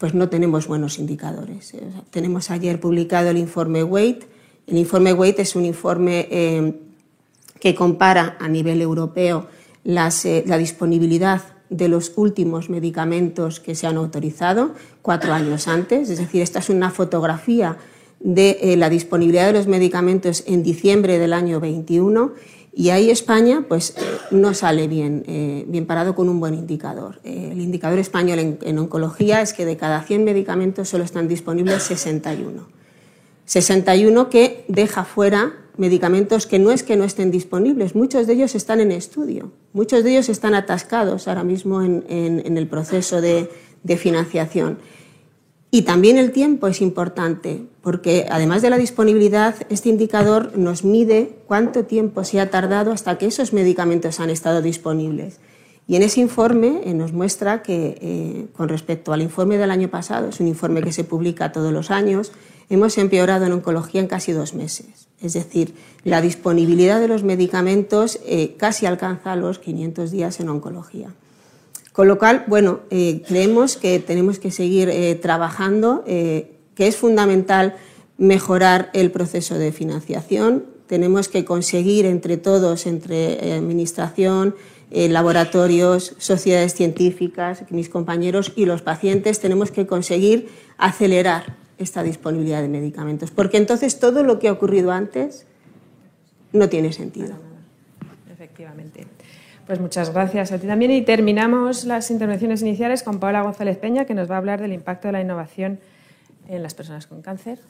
[0.04, 1.72] pues no tenemos buenos indicadores.
[1.72, 4.24] Eh, tenemos ayer publicado el informe WAIT.
[4.66, 6.74] El informe WAIT es un informe eh,
[7.58, 9.46] que compara a nivel europeo
[9.82, 10.10] la
[10.58, 11.40] disponibilidad
[11.70, 16.10] de los últimos medicamentos que se han autorizado cuatro años antes.
[16.10, 17.78] Es decir, esta es una fotografía
[18.20, 22.34] de la disponibilidad de los medicamentos en diciembre del año 21
[22.76, 23.94] y ahí España pues,
[24.30, 27.20] no sale bien, eh, bien parado con un buen indicador.
[27.22, 31.84] Eh, el indicador español en, oncología es que de cada 100 medicamentos solo están disponibles
[31.84, 32.66] 61.
[33.46, 38.54] 61 que deja fuera medicamentos que no es que no estén disponibles, muchos de ellos
[38.54, 43.48] están en estudio, muchos de ellos están atascados ahora mismo en, el proceso de
[43.96, 44.78] financiación.
[45.74, 51.36] Y también el tiempo es importante, porque además de la disponibilidad, este indicador nos mide
[51.48, 55.40] cuánto tiempo se ha tardado hasta que esos medicamentos han estado disponibles.
[55.88, 59.88] Y en ese informe eh, nos muestra que, eh, con respecto al informe del año
[59.88, 62.30] pasado, es un informe que se publica todos los años,
[62.70, 65.08] hemos empeorado en oncología en casi dos meses.
[65.20, 71.12] Es decir, la disponibilidad de los medicamentos eh, casi alcanza los 500 días en oncología.
[71.94, 76.96] Con lo cual, bueno, eh, creemos que tenemos que seguir eh, trabajando, eh, que es
[76.96, 77.76] fundamental
[78.18, 80.64] mejorar el proceso de financiación.
[80.88, 84.56] Tenemos que conseguir entre todos, entre administración,
[84.90, 92.68] laboratorios, sociedades científicas, mis compañeros y los pacientes, tenemos que conseguir acelerar esta disponibilidad de
[92.68, 95.46] medicamentos, porque entonces todo lo que ha ocurrido antes
[96.52, 97.34] no tiene sentido.
[98.32, 99.06] Efectivamente.
[99.66, 104.04] Pues muchas gracias a ti también y terminamos las intervenciones iniciales con Paula González Peña,
[104.04, 105.80] que nos va a hablar del impacto de la innovación
[106.48, 107.60] en las personas con cáncer.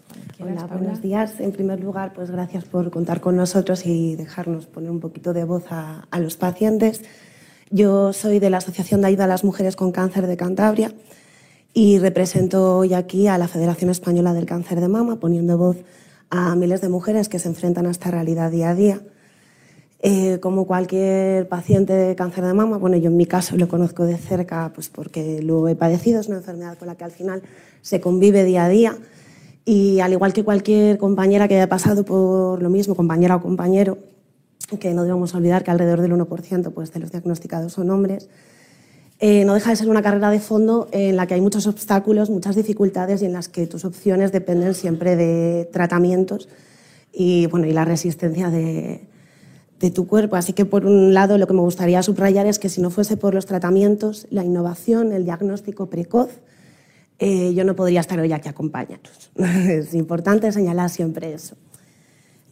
[0.41, 1.39] Hola, buenos días.
[1.39, 5.45] En primer lugar, pues gracias por contar con nosotros y dejarnos poner un poquito de
[5.45, 7.03] voz a, a los pacientes.
[7.71, 10.93] Yo soy de la Asociación de Ayuda a las Mujeres con Cáncer de Cantabria
[11.73, 15.77] y represento hoy aquí a la Federación Española del Cáncer de Mama, poniendo voz
[16.29, 19.01] a miles de mujeres que se enfrentan a esta realidad día a día
[20.07, 24.05] eh, como cualquier paciente de cáncer de mama, bueno, yo en mi caso lo conozco
[24.05, 27.43] de cerca pues porque lo he padecido, es una enfermedad con la que al final
[27.81, 28.99] se convive día a día.
[29.65, 33.97] Y al igual que cualquier compañera que haya pasado por lo mismo, compañera o compañero,
[34.79, 38.29] que no debemos olvidar que alrededor del 1% pues, de los diagnosticados son hombres,
[39.21, 42.29] eh, no deja de ser una carrera de fondo en la que hay muchos obstáculos,
[42.29, 46.51] muchas dificultades y en las que tus opciones dependen siempre de tratamientos
[47.11, 49.14] y, bueno, y la resistencia de,
[49.85, 50.37] de tu cuerpo.
[50.37, 53.19] Así que, por un lado, lo que me gustaría subrayar es que si no fuese
[53.19, 56.31] por los tratamientos, la innovación, el diagnóstico precoz,
[57.19, 59.31] eh, yo no podría estar hoy aquí acompañaros.
[59.37, 61.57] es importante señalar siempre eso.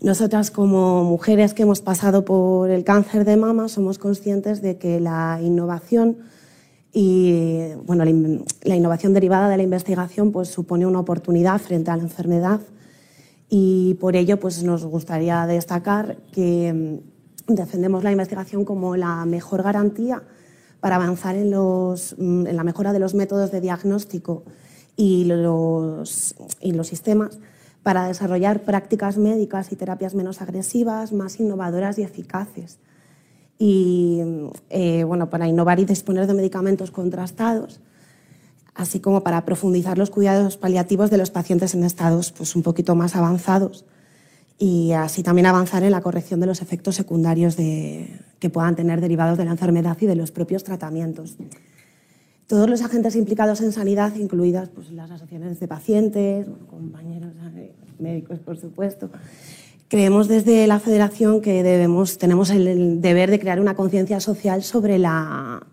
[0.03, 5.01] Nosotras como mujeres que hemos pasado por el cáncer de mama somos conscientes de que
[5.01, 6.19] la innovación
[6.93, 12.03] y bueno, la, innovación derivada de la investigación pues, supone una oportunidad frente a la
[12.03, 12.61] enfermedad
[13.49, 17.01] y por ello pues, nos gustaría destacar que
[17.47, 20.23] defendemos la investigación como la mejor garantía
[20.81, 24.45] para avanzar en, los, mm, en la mejora de los métodos de diagnóstico
[24.97, 27.39] y los, y los sistemas
[27.83, 32.79] para desarrollar prácticas médicas y terapias menos agresivas, más innovadoras y eficaces.
[33.59, 34.21] Y
[34.71, 37.81] eh, bueno, para innovar y disponer de medicamentos contrastados,
[38.75, 42.95] así como para profundizar los cuidados paliativos de los pacientes en estados pues, un poquito
[42.95, 43.85] más avanzados
[44.59, 49.01] y así también avanzar en la corrección de los efectos secundarios de, que puedan tener
[49.01, 51.37] derivados de la enfermedad y de los propios tratamientos.
[52.47, 57.33] Todos los agentes implicados en sanidad, incluidas pues, las asociaciones de pacientes, compañeros
[57.99, 59.11] médicos, por supuesto,
[59.89, 64.99] creemos desde la Federación que debemos, tenemos el deber de crear una conciencia social sobre
[64.99, 65.67] la,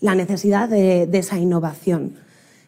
[0.00, 2.14] la necesidad de, de, esa innovación,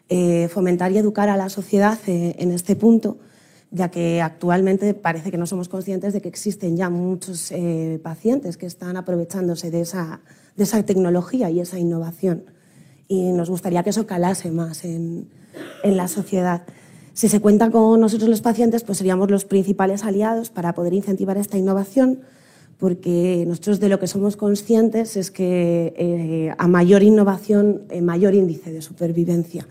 [0.09, 3.17] eh, fomentar y educar a la sociedad eh, en este punto
[3.71, 8.57] ya que actualmente parece que no somos conscientes de que existen ya muchos eh, pacientes
[8.57, 10.19] que están aprovechándose de esa,
[10.57, 12.43] de esa, tecnología y esa innovación.
[13.07, 15.29] Y nos gustaría que eso calase más en,
[15.83, 16.63] en, la sociedad.
[17.13, 21.37] Si se cuenta con nosotros los pacientes, pues seríamos los principales aliados para poder incentivar
[21.37, 22.21] esta innovación,
[22.77, 28.33] porque nosotros de lo que somos conscientes es que eh, a mayor innovación, eh, mayor
[28.33, 29.65] índice de supervivencia.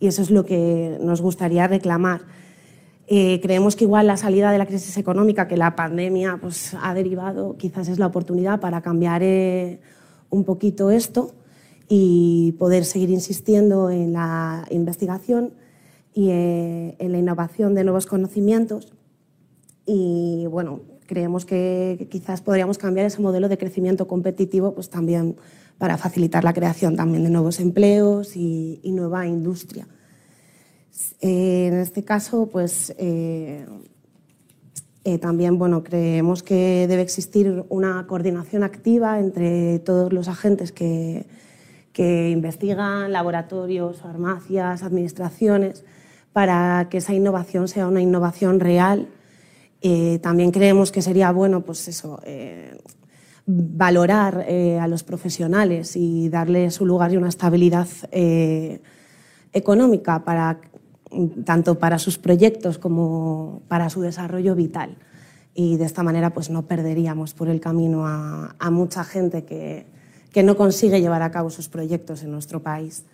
[0.00, 2.22] Y eso es lo que nos gustaría reclamar
[3.08, 6.92] eh, creemos que igual la salida de la crisis económica que la pandemia pues, ha
[6.92, 9.80] derivado quizás es la oportunidad para cambiar eh,
[10.28, 11.32] un poquito esto
[11.88, 15.54] y poder seguir insistiendo en la investigación
[16.14, 18.92] y eh, en la innovación de nuevos conocimientos.
[19.84, 25.36] Y bueno, creemos que quizás podríamos cambiar ese modelo de crecimiento competitivo pues, también
[25.78, 29.86] para facilitar la creación también de nuevos empleos y, y nueva industria.
[31.20, 33.66] Eh, en este caso, pues eh,
[35.04, 41.26] eh, también bueno, creemos que debe existir una coordinación activa entre todos los agentes que,
[41.98, 45.84] investigan, laboratorios, farmacias, administraciones,
[46.34, 49.08] para que esa innovación sea una innovación real.
[50.20, 52.20] también creemos que sería bueno pues eso,
[53.46, 54.44] valorar
[54.80, 57.88] a los profesionales y darle su lugar y una estabilidad
[59.52, 60.60] económica para
[61.44, 64.96] tanto para sus proyectos como para su desarrollo vital.
[65.54, 69.86] Y de esta manera pues, no perderíamos por el camino a, mucha gente que,
[70.32, 73.04] que, no consigue llevar a cabo sus proyectos en nuestro país.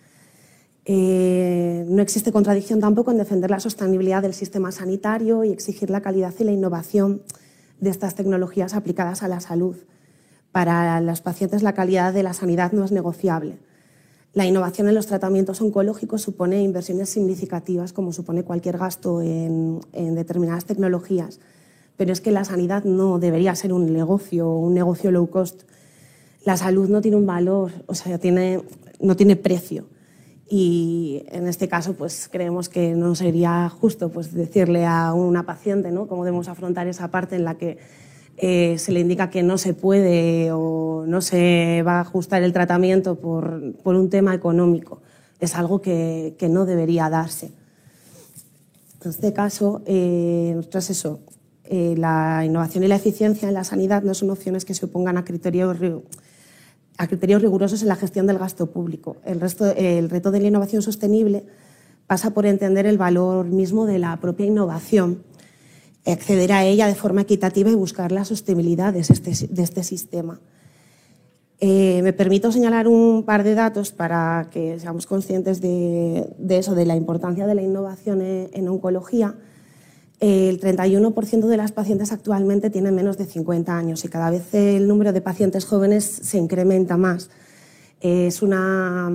[0.85, 6.01] Eh, no existe contradicción tampoco en defender la sostenibilidad del sistema sanitario y exigir la
[6.01, 7.21] calidad y la innovación
[7.79, 9.77] de estas tecnologías aplicadas a la salud.
[10.51, 13.57] Para los pacientes la calidad de la sanidad no es negociable
[14.33, 20.65] la innovación en los tratamientos oncológicos supone inversiones significativas, como supone cualquier gasto en, determinadas
[20.65, 21.39] tecnologías,
[21.97, 25.63] pero es que la sanidad no debería ser un negocio, un negocio low cost.
[26.45, 28.63] La salud no tiene un valor, o sea, tiene,
[28.99, 29.85] no tiene precio.
[30.49, 35.91] Y en este caso, pues creemos que no sería justo pues, decirle a una paciente
[35.91, 36.07] ¿no?
[36.07, 37.77] cómo debemos afrontar esa parte en la que
[38.37, 42.51] eh, se le indica que no se puede o no se va a ajustar el
[42.51, 45.01] tratamiento por, un tema económico.
[45.39, 47.51] Es algo que, que, no debería darse.
[49.03, 51.19] En este caso, eh, eso,
[51.65, 55.17] eh, la innovación y la eficiencia en la sanidad no son opciones que se opongan
[55.17, 55.77] a criterios,
[56.97, 59.17] a criterios rigurosos en la gestión del gasto público.
[59.25, 61.45] El, resto, el reto de la innovación sostenible
[62.07, 65.23] pasa por entender el valor mismo de la propia innovación
[66.05, 70.39] acceder a ella de forma equitativa y buscar la sostenibilidad de este, de este sistema.
[71.65, 76.75] Eh, me permito señalar un par de datos para que seamos conscientes de, de eso,
[76.75, 79.35] de la importancia de la innovación en, oncología.
[80.19, 84.89] El 31% de las pacientes actualmente tienen menos de 50 años y cada vez el
[84.89, 87.29] número de pacientes jóvenes se incrementa más.
[88.01, 89.09] Es una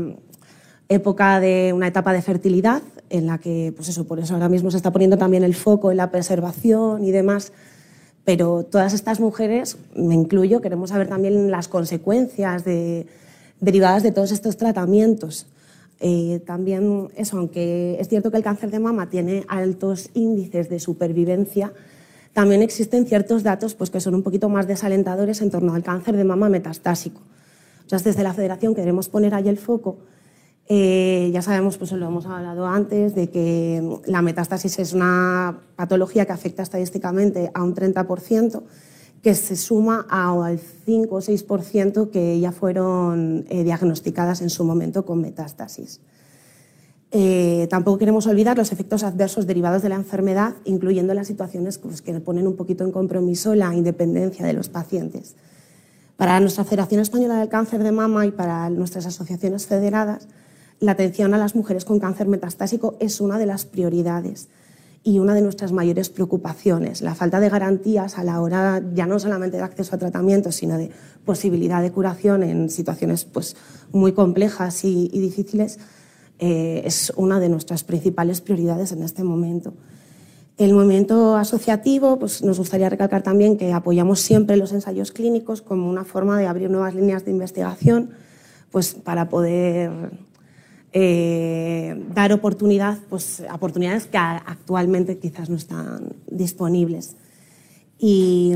[0.89, 4.71] época de una etapa de fertilidad en la que, pues eso, por eso ahora mismo
[4.71, 7.53] se está poniendo también el foco en la preservación y demás.
[8.25, 13.07] Pero todas estas mujeres, me incluyo, queremos saber también las consecuencias de,
[13.61, 15.47] derivadas de todos estos tratamientos.
[16.01, 20.79] Eh, también eso, aunque es cierto que el cáncer de mama tiene altos índices de
[20.79, 21.73] supervivencia,
[22.33, 26.17] también existen ciertos datos pues, que son un poquito más desalentadores en torno al cáncer
[26.17, 27.21] de mama metastásico.
[27.89, 29.97] Sea, desde la Federación queremos poner ahí el foco.
[30.71, 36.27] Eh, ya sabemos, pues lo hemos hablado antes, de que la metástasis es una patología
[36.27, 38.63] que afecta estadísticamente a un 30%,
[39.23, 45.07] que se suma al 5 o 6% que ya fueron eh, diagnosticadas en su momento
[45.07, 46.01] con metástasis.
[47.11, 52.03] Eh, tampoco queremos olvidar los efectos adversos derivados de la enfermedad, incluyendo las situaciones pues,
[52.03, 55.35] que ponen un poquito en compromiso la independencia de los pacientes.
[56.19, 60.29] Para nuestra Federación Española del Cáncer de Mama y para nuestras asociaciones federadas,
[60.81, 64.49] la atención a las mujeres con cáncer metastásico es una de las prioridades
[65.03, 67.03] y una de nuestras mayores preocupaciones.
[67.03, 70.77] La falta de garantías a la hora ya no solamente de acceso a tratamientos, sino
[70.77, 70.91] de
[71.25, 73.57] posibilidad de curación en situaciones pues,
[73.93, 75.79] muy complejas y, difíciles,
[76.39, 79.73] eh, es una de nuestras principales prioridades en este momento.
[80.59, 85.89] El movimiento asociativo, pues nos gustaría recalcar también que apoyamos siempre los ensayos clínicos como
[85.89, 88.11] una forma de abrir nuevas líneas de investigación
[88.73, 90.11] pues, para poder
[91.01, 97.15] eh, dar oportunidad, pues, oportunidades que actualmente quizás no están disponibles.
[98.01, 98.53] Y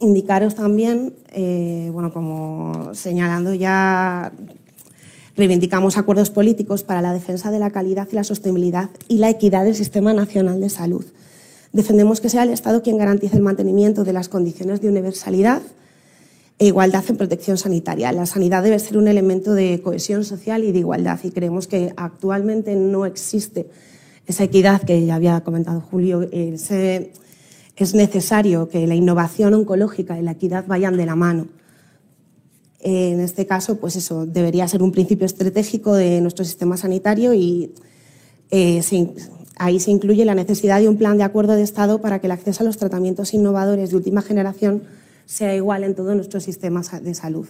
[0.00, 4.32] indicaros también, eh, bueno, como señalando ya,
[5.36, 9.64] reivindicamos acuerdos políticos para la defensa de la calidad y la sostenibilidad y la equidad
[9.64, 11.04] del Sistema Nacional de Salud.
[11.74, 15.60] Defendemos que sea el Estado quien garantice el mantenimiento de las condiciones de universalidad,
[16.58, 18.12] e igualdad en protección sanitaria.
[18.12, 21.92] La sanidad debe ser un elemento de cohesión social y de igualdad y creemos que
[21.96, 23.68] actualmente no existe
[24.26, 26.22] esa equidad que ya había comentado Julio.
[26.32, 31.48] es necesario que la innovación oncológica y la equidad vayan de la mano.
[32.80, 37.74] En este caso, pues eso debería ser un principio estratégico de nuestro sistema sanitario y
[38.50, 38.82] eh,
[39.56, 42.32] ahí se incluye la necesidad de un plan de acuerdo de Estado para que el
[42.32, 44.82] acceso a los tratamientos innovadores de última generación
[45.26, 47.46] sea igual en todo nuestro sistema de salud.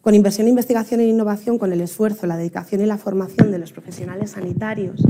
[0.00, 3.72] Con inversión, investigación e innovación, con el esfuerzo, la dedicación y la formación de los
[3.72, 5.02] profesionales sanitarios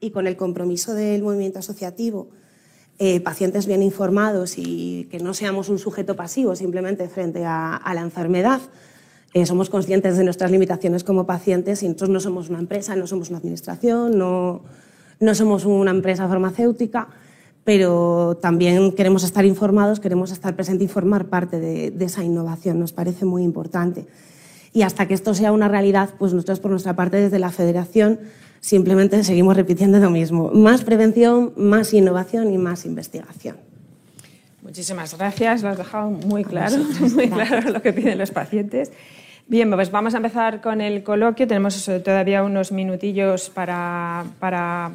[0.00, 2.28] y con el compromiso del movimiento asociativo,
[2.98, 8.00] eh, pacientes bien informados y que no seamos un sujeto pasivo simplemente frente a, la
[8.00, 8.60] enfermedad.
[9.34, 13.06] Eh, somos conscientes de nuestras limitaciones como pacientes y nosotros no somos una empresa, no
[13.06, 14.62] somos una administración, no,
[15.20, 17.08] no somos una empresa farmacéutica
[17.64, 22.78] pero también queremos estar informados, queremos estar presentes y formar parte de, esa innovación.
[22.78, 24.06] Nos parece muy importante.
[24.72, 28.20] Y hasta que esto sea una realidad, pues nosotros por nuestra parte desde la Federación
[28.60, 30.50] simplemente seguimos repitiendo lo mismo.
[30.50, 33.56] Más prevención, más innovación y más investigación.
[34.62, 36.76] Muchísimas gracias, lo has dejado muy claro,
[37.14, 38.90] muy claro lo que piden los pacientes.
[39.46, 41.46] Bien, pues vamos a empezar con el coloquio.
[41.46, 44.24] Tenemos todavía unos minutillos para,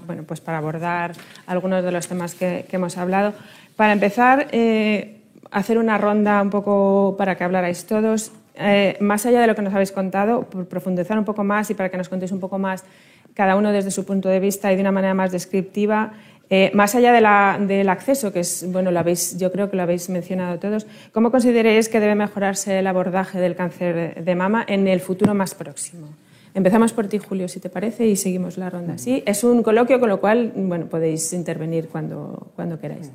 [0.07, 1.13] bueno, pues para abordar
[1.45, 3.33] algunos de los temas que, hemos hablado.
[3.75, 5.21] Para empezar, eh,
[5.51, 8.31] hacer una ronda un poco para que hablarais todos.
[8.55, 11.75] Eh, más allá de lo que nos habéis contado, por profundizar un poco más y
[11.75, 12.83] para que nos contéis un poco más
[13.35, 16.13] cada uno desde su punto de vista y de una manera más descriptiva,
[16.49, 20.09] eh, más allá del acceso, que es, bueno, lo habéis, yo creo que lo habéis
[20.09, 24.99] mencionado todos, ¿cómo consideráis que debe mejorarse el abordaje del cáncer de mama en el
[24.99, 26.07] futuro más próximo?
[26.55, 28.97] Empezamos por ti, Julio, si te parece, y seguimos la ronda.
[28.97, 33.11] Sí, es un coloquio, con lo cual, bueno, podéis intervenir cuando, cuando queráis.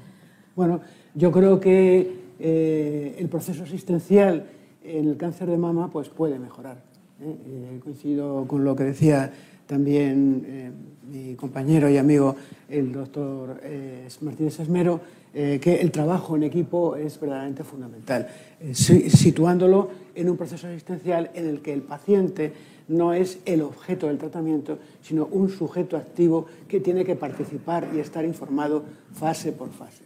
[0.55, 0.81] Bueno,
[1.15, 4.47] yo creo que eh, el proceso asistencial
[4.85, 6.77] en el cáncer de mama pues, puede mejorar.
[7.21, 7.81] ¿eh?
[7.83, 9.33] coincido con lo que decía
[9.67, 12.37] también mi compañero y amigo,
[12.69, 15.01] el doctor eh, Martínez Esmero,
[15.35, 18.29] eh, que el trabajo en equipo es verdaderamente fundamental,
[18.61, 22.53] eh, situándolo en un proceso asistencial en el que el paciente
[22.89, 27.99] no es el objeto del tratamiento, sino un sujeto activo que tiene que participar y
[27.99, 30.05] estar informado fase por fase.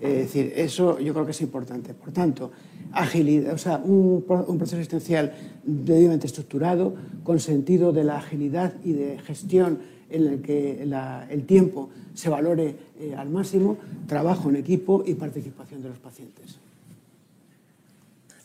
[0.00, 1.92] Es decir, eso yo creo que es importante.
[1.92, 2.50] Por tanto,
[2.92, 8.92] agilidad, o sea, un, un, proceso asistencial debidamente estructurado, con sentido de la agilidad y
[8.92, 9.80] de gestión
[10.10, 10.82] en el que
[11.30, 16.58] el tiempo se valore eh, al máximo, trabajo en equipo y participación de los pacientes.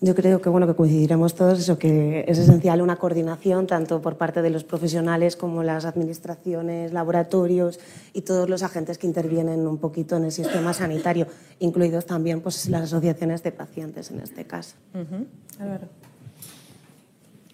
[0.01, 4.17] Yo creo que bueno que coincidiremos todos eso que es esencial una coordinación tanto por
[4.17, 7.79] parte de los profesionales como las administraciones, laboratorios
[8.13, 11.27] y todos los agentes que intervienen un poquito en el sistema sanitario,
[11.59, 14.75] incluidos también pues las asociaciones de pacientes en este caso.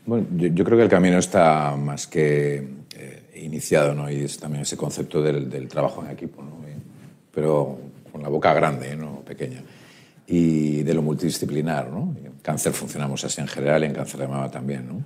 [0.06, 2.68] Bueno, yo, creo que el camino está más que
[3.42, 4.10] iniciado, ¿no?
[4.10, 6.62] Y es también ese concepto del, trabajo en equipo, ¿no?
[7.34, 7.80] Pero
[8.12, 9.22] con la boca grande, ¿no?
[9.22, 9.62] Pequeña.
[10.28, 12.16] Y de lo multidisciplinar, ¿no?
[12.24, 15.04] En cáncer funcionamos así en general y en cáncer de mama también, ¿no?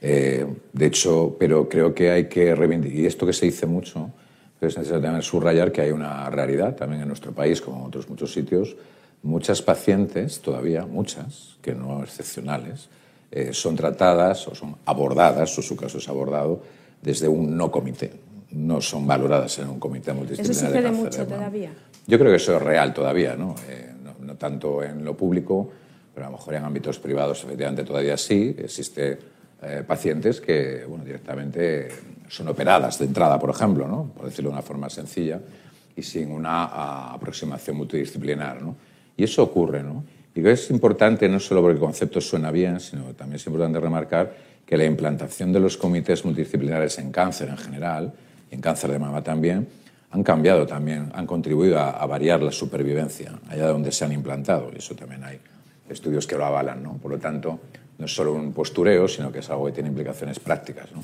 [0.00, 4.10] Eh, de hecho, pero creo que hay que reivindicar, y esto que se dice mucho,
[4.60, 8.08] es necesario también subrayar que hay una realidad también en nuestro país, como en otros
[8.08, 8.76] muchos sitios,
[9.22, 12.88] muchas pacientes, todavía muchas, que no excepcionales,
[13.30, 16.62] eh, son tratadas o son abordadas, o su caso es abordado,
[17.02, 18.12] desde un no comité.
[18.52, 20.78] No son valoradas en un comité multidisciplinario.
[20.78, 21.72] ¿Eso sucede mucho todavía?
[22.06, 23.54] Yo creo que eso es real todavía, ¿no?
[23.68, 24.14] Eh, ¿no?
[24.20, 24.36] ¿no?
[24.36, 25.70] tanto en lo público,
[26.14, 28.54] pero a lo mejor en ámbitos privados efectivamente todavía sí.
[28.58, 29.18] Existe
[29.62, 31.88] eh, pacientes que bueno, directamente
[32.28, 34.12] son operadas de entrada, por ejemplo, ¿no?
[34.14, 35.40] por decirlo de una forma sencilla,
[35.94, 38.60] y sin una a, aproximación multidisciplinar.
[38.60, 38.76] ¿no?
[39.16, 39.82] Y eso ocurre.
[39.82, 40.04] ¿no?
[40.34, 44.34] Y es importante no solo porque el concepto suena bien, sino también es importante remarcar
[44.66, 48.12] que la implantación de los comités multidisciplinares en cáncer en general,
[48.50, 49.68] y en cáncer de mama también,
[50.10, 54.70] han cambiado también, han contribuido a, a, variar la supervivencia allá donde se han implantado.
[54.74, 55.40] Y eso también hay
[55.88, 56.82] estudios que lo avalan.
[56.82, 56.98] ¿no?
[56.98, 57.60] Por lo tanto,
[57.98, 60.92] no es solo un postureo, sino que es algo que tiene implicaciones prácticas.
[60.92, 61.02] ¿no?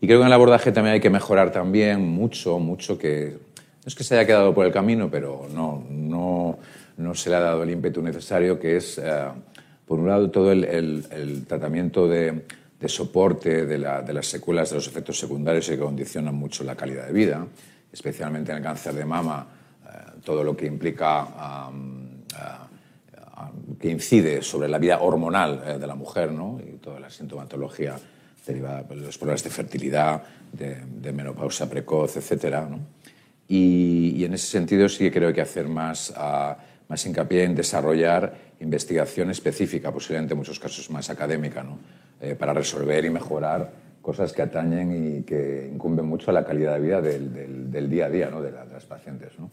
[0.00, 3.88] Y creo que en el abordaje también hay que mejorar también mucho, mucho que no
[3.88, 6.58] es que se haya quedado por el camino, pero no, no,
[6.96, 9.28] no se le ha dado el ímpetu necesario, que es, eh,
[9.88, 12.44] por un lado, todo el, el, el tratamiento de,
[12.78, 16.76] de soporte de, la, de, las secuelas de los efectos secundarios que condicionan mucho la
[16.76, 17.46] calidad de vida,
[17.92, 19.46] especialmente en el cáncer de mama,
[19.84, 22.08] eh, todo lo que implica um,
[23.80, 26.60] que incide sobre la vida hormonal eh, de la mujer ¿no?
[26.60, 27.96] y toda la sintomatología
[28.46, 30.22] derivada de los problemas de fertilidad,
[30.52, 32.64] de, de menopausia precoz, etc.
[32.68, 32.80] ¿no?
[33.46, 36.54] Y, y, en ese sentido sí que creo que hacer más, uh,
[36.88, 41.78] más hincapié en desarrollar investigación específica, posiblemente en muchos casos más académica, ¿no?
[42.20, 43.70] eh, para resolver y mejorar
[44.02, 47.90] cosas que atañen y que incumben mucho a la calidad de vida del, del, del
[47.90, 48.40] día a día ¿no?
[48.40, 49.38] de, la, de, las pacientes.
[49.38, 49.50] ¿no?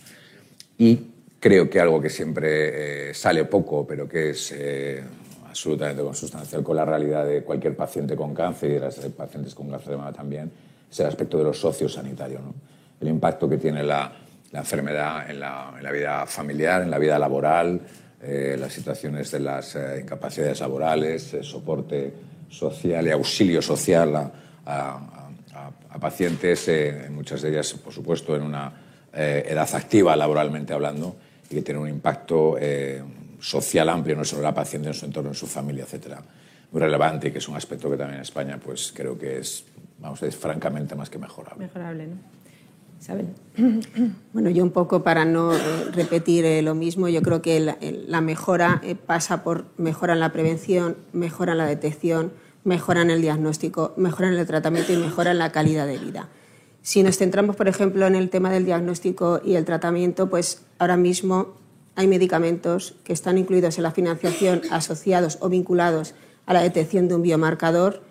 [0.77, 5.03] Y creo que algo que siempre eh, sale poco, pero que es eh,
[5.47, 9.69] absolutamente consustancial con la realidad de cualquier paciente con cáncer y de las pacientes con
[9.69, 10.51] cáncer de mama también,
[10.89, 12.41] es el aspecto de los socios sanitarios.
[12.41, 12.53] ¿no?
[12.99, 14.11] El impacto que tiene la,
[14.51, 17.81] la enfermedad en la, en la, vida familiar, en la vida laboral,
[18.27, 22.13] eh, las situaciones de las eh, incapacidades laborales, eh, soporte
[22.49, 24.31] social y auxilio social a,
[24.65, 26.69] a, a pacientes,
[27.11, 28.81] muchas de ellas, por supuesto, en una
[29.13, 31.15] edad activa laboralmente hablando,
[31.49, 33.01] y que tiene un impacto eh,
[33.39, 36.21] social amplio, no solo en la paciente, en su entorno, en su familia, etcétera,
[36.71, 39.63] muy relevante y que es un aspecto que también en España pues creo que es,
[39.99, 41.65] vamos a decir, francamente más que mejorable.
[41.65, 42.15] Mejorable, ¿no?
[44.33, 45.59] Bueno, yo un poco para no eh,
[45.93, 50.19] repetir eh, lo mismo, yo creo que la, la mejora eh, pasa por mejora en
[50.19, 52.33] la prevención, mejora en la detección,
[52.63, 56.29] mejora en el diagnóstico, mejora en el tratamiento y mejora en la calidad de vida.
[56.81, 60.97] Si nos centramos, por ejemplo, en el tema del diagnóstico y el tratamiento, pues ahora
[60.97, 61.55] mismo
[61.95, 66.13] hay medicamentos que están incluidos en la financiación asociados o vinculados
[66.45, 68.03] a la detección de un biomarcador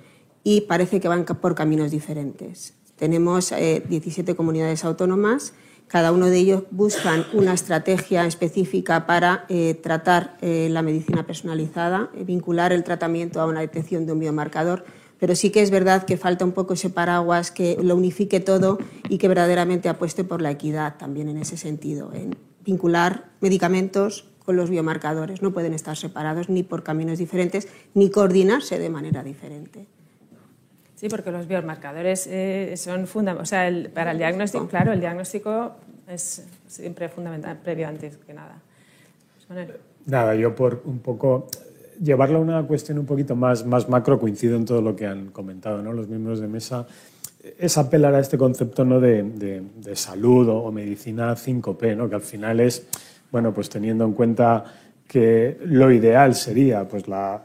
[0.43, 2.75] y parece que van por caminos diferentes.
[2.97, 5.55] Tenemos eh, 17 comunidades autónomas,
[5.89, 12.11] cada uno de ellos buscan una estrategia específica para eh, tratar eh, la medicina personalizada,
[12.15, 14.85] eh, vincular el tratamiento a una detección de un biomarcador
[15.21, 18.79] pero sí que es verdad que falta un poco ese paraguas que lo unifique todo
[19.09, 24.57] y que verdaderamente apueste por la equidad también en ese sentido, en vincular medicamentos con
[24.57, 25.41] los biomarcadores.
[25.41, 29.87] No pueden estar separados ni por caminos diferentes ni coordinarse de manera diferente.
[31.05, 33.47] Sí, porque los biomarcadores eh, son fundamentales.
[33.47, 35.73] O sea, el, para el diagnóstico, claro, el diagnóstico
[36.09, 38.57] es siempre fundamental, previo antes que nada.
[40.07, 41.49] Nada, yo por un poco
[42.01, 45.27] llevarlo a una cuestión un poquito más, más macro, coincido en todo lo que han
[45.27, 45.93] comentado ¿no?
[45.93, 46.87] los miembros de mesa,
[47.59, 48.99] es apelar a este concepto ¿no?
[48.99, 52.09] de, de, de salud o, o, medicina 5P, ¿no?
[52.09, 52.87] que al final es,
[53.31, 54.65] bueno, pues teniendo en cuenta
[55.07, 57.45] que lo ideal sería pues la,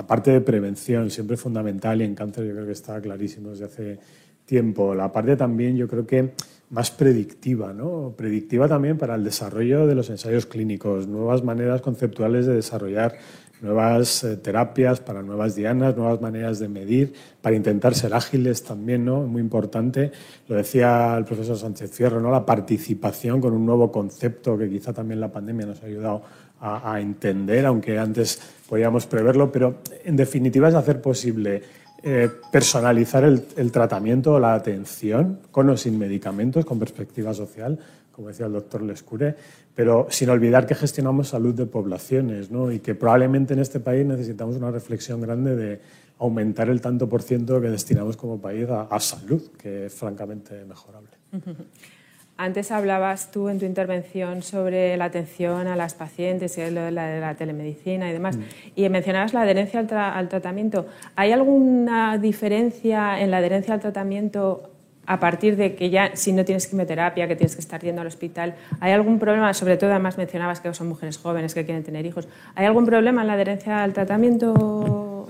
[0.00, 3.66] la parte de prevención, siempre fundamental, y en cáncer yo creo que está clarísimo desde
[3.66, 3.98] hace
[4.46, 4.94] tiempo.
[4.94, 6.32] La parte también yo creo que
[6.70, 8.14] más predictiva, ¿no?
[8.16, 13.18] predictiva también para el desarrollo de los ensayos clínicos, nuevas maneras conceptuales de desarrollar
[13.60, 19.04] nuevas eh, terapias para nuevas dianas, nuevas maneras de medir, para intentar ser ágiles también,
[19.04, 19.26] ¿no?
[19.26, 20.12] Muy importante,
[20.48, 22.30] lo decía el profesor Sánchez Fierro, ¿no?
[22.30, 26.22] La participación con un nuevo concepto que quizá también la pandemia nos ha ayudado
[26.60, 31.62] a, a entender, aunque antes podíamos preverlo, pero en definitiva es hacer posible
[32.02, 37.78] eh, personalizar el, el, tratamiento o la atención con o sin medicamentos, con perspectiva social,
[38.10, 39.34] como decía el doctor Lescure,
[39.74, 42.72] pero sin olvidar que gestionamos salud de poblaciones ¿no?
[42.72, 45.80] y que probablemente en este país necesitamos una reflexión grande de
[46.18, 50.64] aumentar el tanto por ciento que destinamos como país a, a salud, que es francamente
[50.64, 51.10] mejorable.
[52.42, 56.90] Antes hablabas tú en tu intervención sobre la atención a las pacientes y lo de
[56.90, 58.42] la, de la telemedicina y demás, mm.
[58.76, 60.86] y mencionabas la adherencia al, al, tratamiento.
[61.16, 64.70] ¿Hay alguna diferencia en la adherencia al tratamiento
[65.04, 68.06] a partir de que ya, si no tienes quimioterapia, que tienes que estar yendo al
[68.06, 69.52] hospital, ¿hay algún problema?
[69.52, 72.26] Sobre todo, además mencionabas que son mujeres jóvenes que quieren tener hijos.
[72.54, 75.28] ¿Hay algún problema en la adherencia al tratamiento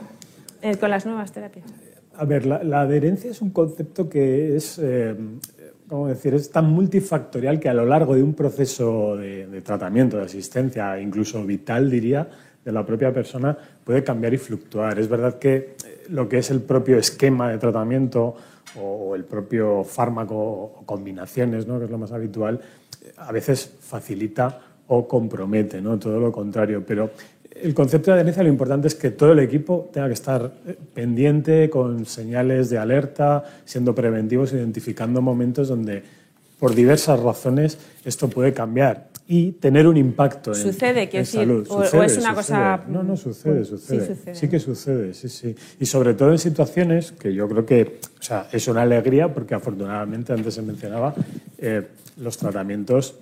[0.63, 1.67] eh, con las nuevas terapias?
[2.15, 4.79] A ver, la, adherencia es un concepto que es...
[4.81, 5.17] Eh,
[6.07, 6.35] decir?
[6.35, 11.45] Es tan multifactorial que a lo largo de un proceso de, tratamiento, de asistencia, incluso
[11.45, 12.29] vital, diría,
[12.65, 14.99] de la propia persona, puede cambiar y fluctuar.
[14.99, 15.77] Es verdad que eh,
[16.11, 18.37] lo que es el propio esquema de tratamiento
[18.81, 21.79] o, el propio fármaco o combinaciones, ¿no?
[21.79, 22.61] que es lo más habitual,
[23.03, 25.99] eh, a veces facilita o compromete, ¿no?
[25.99, 26.85] todo lo contrario.
[26.87, 27.11] Pero
[27.51, 30.77] el concepto de adherencia lo importante es que todo el equipo tenga que estar eh,
[30.95, 36.03] pendiente con señales de alerta, siendo preventivos, identificando momentos donde
[36.59, 41.67] por diversas razones esto puede cambiar y tener un impacto en, ¿Sucede, en salud.
[41.71, 42.85] O, sucede, o es una cosa...
[42.89, 44.01] No, no, sucede, sucede.
[44.01, 44.35] Sí, sucede.
[44.35, 45.55] Sí que sucede, sí, sí.
[45.79, 49.55] Y sobre todo en situaciones que yo creo que o sea, es una alegría porque
[49.55, 51.15] afortunadamente, antes se mencionaba,
[51.59, 51.87] eh,
[52.17, 53.15] los tratamientos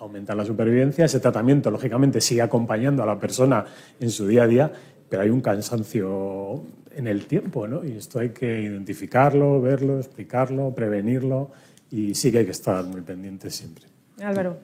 [0.00, 1.04] aumentar la supervivencia.
[1.04, 3.64] Ese tratamiento, lógicamente, sigue acompañando a la persona
[4.00, 4.72] en su día a día,
[5.08, 6.62] pero hay un cansancio
[6.96, 7.84] en el tiempo, ¿no?
[7.84, 11.50] Y esto hay que identificarlo, verlo, explicarlo, prevenirlo
[11.90, 13.84] y sí que hay que estar muy pendiente siempre.
[14.22, 14.58] Álvaro.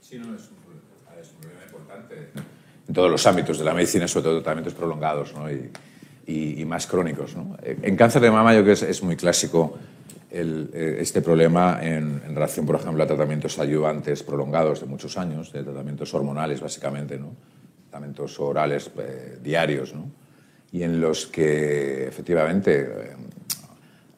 [0.00, 0.56] Sí, no, es un,
[1.40, 2.30] problema importante
[2.88, 5.50] en todos los ámbitos de la medicina, sobre todo tratamientos prolongados ¿no?
[5.50, 5.70] y,
[6.26, 7.36] y, más crónicos.
[7.36, 7.56] ¿no?
[7.62, 9.76] En cáncer de mama yo creo que es muy clásico
[10.30, 15.62] eh, este problema en, relación, por ejemplo, a tratamientos ayudantes prolongados de muchos años, de
[15.62, 17.34] tratamientos hormonales básicamente, ¿no?
[17.90, 20.10] tratamientos orales eh, diarios, ¿no?
[20.72, 23.16] y en los que efectivamente eh,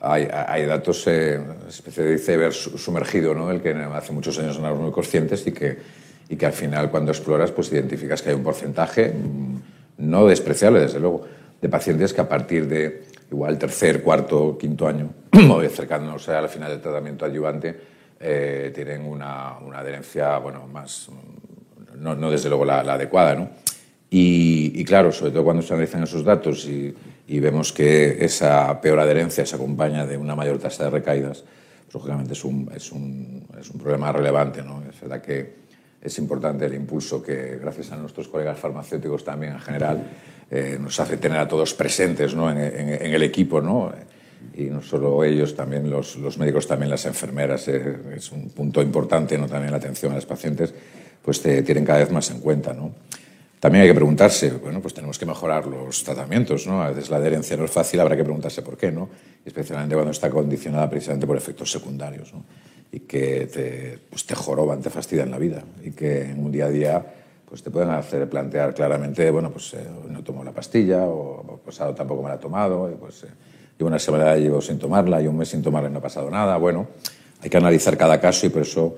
[0.00, 3.50] hay, hay, datos, eh, especie de iceberg sumergido, ¿no?
[3.50, 5.78] el que hace muchos años no éramos muy conscientes y que,
[6.28, 9.60] y que al final cuando exploras pues identificas que hay un porcentaje mm,
[9.98, 11.26] no despreciable, desde luego,
[11.60, 15.10] de pacientes que a partir de igual tercer, cuarto, quinto año,
[15.50, 17.76] o acercándose al final del tratamiento adyuvante,
[18.20, 21.08] eh, tienen una, una, adherencia, bueno, más,
[21.96, 23.50] no, no desde luego la, adecuada, ¿no?
[24.10, 26.94] Y, claro, sobre todo cuando se analizan esos datos y,
[27.26, 31.44] y, vemos que esa peor adherencia se acompaña de una mayor tasa de recaídas,
[31.84, 34.82] pues lógicamente es un, es un, es un problema relevante, ¿no?
[34.88, 35.52] Es verdad que
[36.00, 40.02] es importante el impulso que, gracias a nuestros colegas farmacéuticos también en general,
[40.50, 42.50] eh, nos hace tener a todos presentes ¿no?
[42.50, 43.92] en, el equipo, ¿no?
[44.56, 49.36] y no solo ellos, también los, médicos, también las enfermeras, eh, es un punto importante,
[49.36, 49.46] ¿no?
[49.46, 50.72] también la atención a los pacientes,
[51.22, 52.72] pues te tienen cada vez más en cuenta.
[52.72, 52.92] ¿no?
[53.60, 56.80] También hay que preguntarse, bueno, pues tenemos que mejorar los tratamientos, ¿no?
[56.80, 59.08] A veces la adherencia no es fácil, habrá que preguntarse por qué, ¿no?
[59.44, 62.44] Especialmente cuando está condicionada precisamente por efectos secundarios, ¿no?
[62.92, 66.66] Y que te, pues te joroban, te fastidian la vida y que en un día
[66.66, 67.06] a día
[67.48, 69.78] pues te pueden hacer plantear claramente, bueno, pues eh,
[70.08, 73.28] no tomo la pastilla o pues ahora tampoco me la he tomado, y pues eh,
[73.78, 76.30] llevo una semana llevo sin tomarla y un mes sin tomarla y no ha pasado
[76.30, 76.58] nada.
[76.58, 76.88] Bueno,
[77.40, 78.96] hay que analizar cada caso y por eso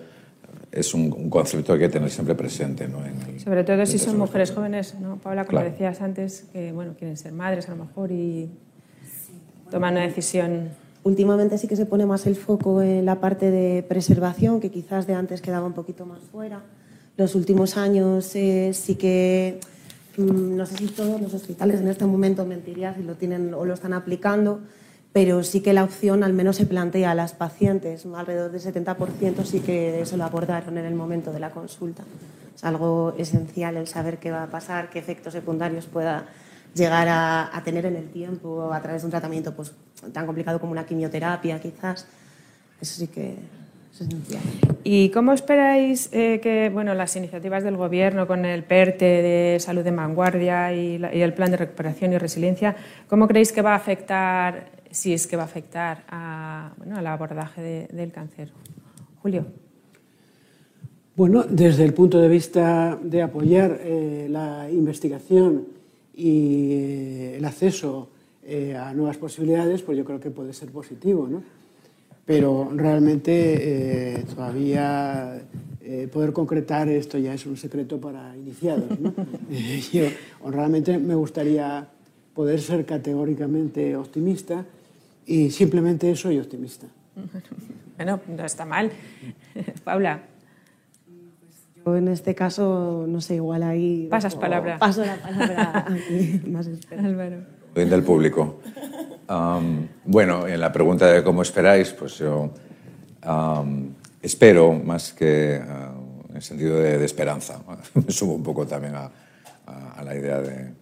[0.73, 2.89] es un, concepto que hay que tener siempre presente.
[2.89, 2.99] ¿no?
[3.39, 5.17] Sobre todo si son mujeres jóvenes, ¿no?
[5.19, 8.51] Paula, como decías antes, que bueno, quieren ser madres a lo mejor y
[9.71, 10.71] toman una decisión.
[11.03, 15.07] Últimamente sí que se pone más el foco en la parte de preservación, que quizás
[15.07, 16.63] de antes quedaba un poquito más fuera
[17.21, 19.61] los últimos años eh, sí que,
[20.17, 23.67] mm, no sé si todos los hospitales en este momento mentiría si lo tienen o
[23.67, 24.61] lo están aplicando,
[25.13, 29.45] pero sí que la opción al menos se plantea a las pacientes, alrededor del 70%
[29.45, 32.05] sí que eso lo abordaron en el momento de la consulta.
[32.55, 36.25] Es algo esencial el saber qué va a pasar, qué efectos secundarios pueda
[36.75, 39.73] llegar a, tener en el tiempo a través de un tratamiento pues,
[40.13, 42.07] tan complicado como una quimioterapia quizás.
[42.81, 43.37] Eso sí que
[44.83, 49.83] ¿Y cómo esperáis eh, que bueno, las iniciativas del Gobierno con el PERTE de salud
[49.83, 52.77] de vanguardia y, el plan de recuperación y resiliencia,
[53.09, 57.07] cómo creéis que va a afectar, si es que va a afectar a, bueno, al
[57.07, 58.53] abordaje del cáncer?
[59.23, 59.47] Julio.
[61.15, 65.67] Bueno, desde el punto de vista de apoyar eh, la investigación
[66.15, 68.09] y eh, el acceso
[68.77, 71.41] a nuevas posibilidades, pues yo creo que puede ser positivo, ¿no?
[72.31, 75.43] Pero realmente eh, todavía
[75.81, 79.01] eh, poder concretar esto ya es un secreto para iniciados.
[79.01, 79.13] ¿no?
[79.51, 80.05] Eh, yo
[80.49, 81.89] realmente me gustaría
[82.33, 84.65] poder ser categóricamente optimista
[85.27, 86.87] y simplemente soy optimista.
[87.97, 88.91] Bueno, no está mal.
[89.85, 90.23] Paula.
[91.85, 94.07] Yo en este caso, no sé, igual ahí...
[94.09, 94.79] Pasas palabra.
[94.79, 96.67] Paso la palabra a más
[96.97, 97.43] Álvaro.
[97.75, 98.59] Del público
[100.05, 102.51] bueno, en la pregunta de cómo esperáis, pues yo
[104.23, 107.61] espero, más que en el sentido de, esperanza,
[107.95, 109.11] me sumo un poco también a,
[110.03, 110.73] la idea de,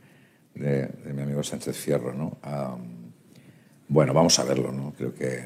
[1.12, 2.14] mi amigo Sánchez Fierro.
[2.14, 2.38] ¿no?
[3.88, 4.72] bueno, vamos a verlo.
[4.72, 4.92] ¿no?
[4.96, 5.44] Creo que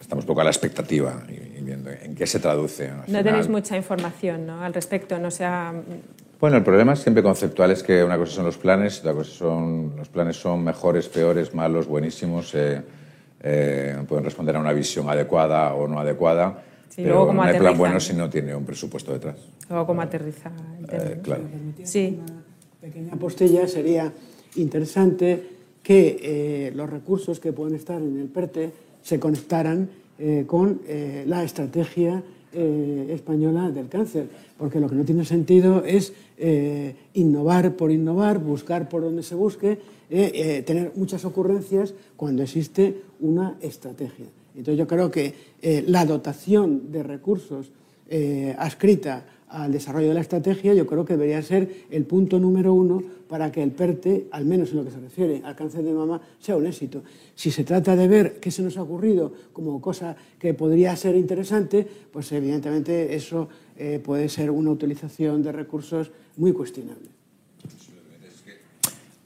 [0.00, 2.90] estamos un poco a la expectativa y, viendo en qué se traduce.
[3.08, 4.62] No tenéis mucha información ¿no?
[4.62, 5.74] al respecto, no sea...
[6.40, 9.92] Bueno, el problema siempre conceptual, es que una cosa son los planes, otra cosa son
[9.94, 12.80] los planes son mejores, peores, malos, buenísimos, eh,
[13.42, 16.62] eh, pueden responder a una visión adecuada o no adecuada,
[16.96, 19.36] pero no hay plan bueno si no tiene un presupuesto detrás.
[19.68, 20.50] Luego cómo aterriza
[20.90, 21.42] eh, claro.
[21.84, 22.18] Sí.
[22.22, 22.42] Una
[22.80, 24.10] pequeña postilla sería
[24.56, 25.46] interesante
[25.82, 28.72] que los recursos que pueden estar en el PERTE
[29.02, 29.90] se conectaran
[30.46, 30.80] con
[31.26, 32.22] la estrategia
[32.52, 34.26] española del cáncer,
[34.58, 39.34] porque lo que no tiene sentido es eh, innovar por innovar, buscar por donde se
[39.34, 44.26] busque, eh, eh, tener muchas ocurrencias cuando existe una estrategia.
[44.56, 45.34] Entonces yo creo que
[45.86, 47.70] la dotación de recursos
[48.58, 53.02] adscrita al desarrollo de la estrategia, yo creo que debería ser el punto número uno
[53.28, 56.20] para que el PERTE, al menos en lo que se refiere al cáncer de mama,
[56.38, 57.02] sea un éxito.
[57.34, 61.16] Si se trata de ver qué se nos ha ocurrido como cosa que podría ser
[61.16, 67.08] interesante, pues evidentemente eso eh, puede ser una utilización de recursos muy cuestionable.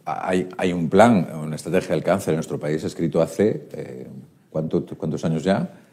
[0.06, 4.06] Hay, un plan, una estrategia del cáncer en nuestro país escrito hace, eh,
[4.50, 5.83] ¿cuántos años ya?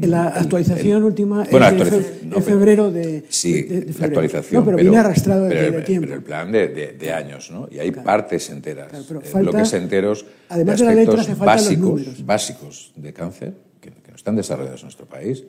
[0.00, 4.60] La actualización última es de, febrero de, sí, la actualización.
[4.60, 6.06] No, pero, viene arrastrado desde el tiempo.
[6.06, 7.68] Pero el plan de, años, ¿no?
[7.70, 13.90] Y hay partes enteras, eh, bloques enteros además de, aspectos básicos, básicos de cáncer que,
[13.90, 15.44] no están desarrollados en nuestro país.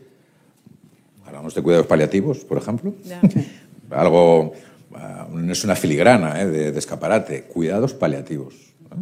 [1.26, 2.94] Hablamos de cuidados paliativos, por ejemplo.
[3.90, 4.54] Algo,
[4.94, 8.56] ah, no es una filigrana eh, de, escaparate, cuidados paliativos.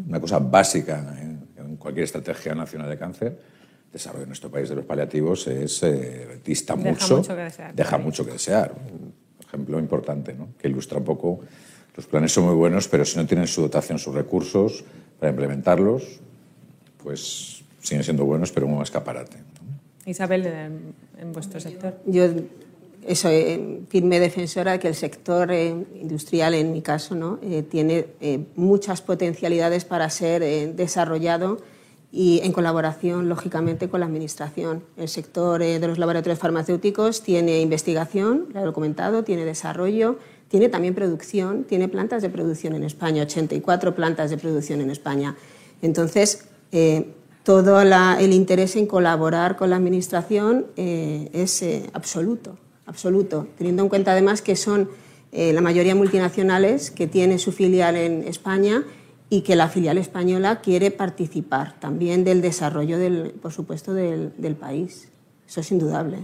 [0.07, 3.52] Una cosa básica en cualquier estrategia nacional de cáncer
[3.93, 7.75] desarrollo en nuestro país de los paliativos es eh, dista deja mucho, mucho que desear,
[7.75, 8.73] deja mucho que desear.
[8.73, 9.13] Un
[9.47, 10.49] ejemplo importante, ¿no?
[10.57, 11.41] que ilustra un poco.
[11.95, 14.83] Los planes son muy buenos, pero si no tienen su dotación, sus recursos
[15.19, 16.19] para implementarlos,
[17.03, 19.37] pues siguen siendo buenos, pero un escaparate.
[20.05, 21.99] Isabel, en, vuestro sector.
[22.05, 22.27] Yo
[23.13, 27.39] soy eh, firme defensora de que el sector eh, industrial, en mi caso, ¿no?
[27.41, 28.07] Eh, tiene
[28.55, 31.59] muchas potencialidades para ser desarrollado
[32.15, 34.83] y en colaboración, lógicamente, con la Administración.
[34.97, 40.69] El sector eh, de los laboratorios farmacéuticos tiene investigación, lo he comentado, tiene desarrollo, tiene
[40.69, 45.35] también producción, tiene plantas de producción en España, 84 plantas de producción en España.
[45.81, 47.07] Entonces, eh,
[47.41, 54.11] todo el interés en colaborar con la Administración eh, es absoluto, absoluto, teniendo en cuenta
[54.11, 54.87] además que son
[55.35, 58.83] la mayoría multinacionales que tienen su filial en España
[59.33, 65.09] y que la filial española quiere participar también del desarrollo, del, por supuesto, del, país.
[65.47, 66.19] Eso es indudable.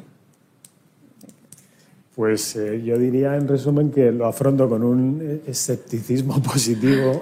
[2.15, 7.19] Pues eh, yo diría en resumen que lo afronto con un eh, escepticismo positivo,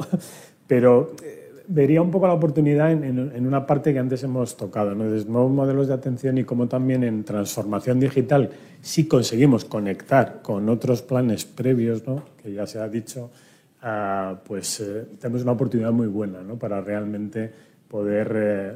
[0.68, 5.10] pero eh, vería un poco la oportunidad en, una parte que antes hemos tocado, ¿no?
[5.10, 8.50] desde nuevos modelos de atención y como también en transformación digital,
[8.82, 12.24] si conseguimos conectar con otros planes previos, ¿no?
[12.44, 13.30] que ya se ha dicho,
[13.90, 16.60] Ah, pues eh, tenemos una oportunidad muy buena ¿no?
[16.60, 17.50] para realmente
[17.88, 18.72] poder eh,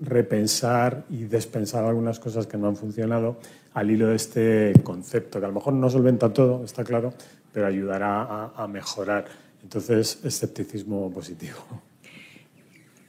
[0.00, 3.38] repensar y despensar algunas cosas que no han funcionado
[3.72, 7.12] al hilo de este concepto, que a lo mejor no solventa todo, está claro,
[7.52, 9.24] pero ayudará a, mejorar.
[9.60, 11.58] Entonces, escepticismo positivo.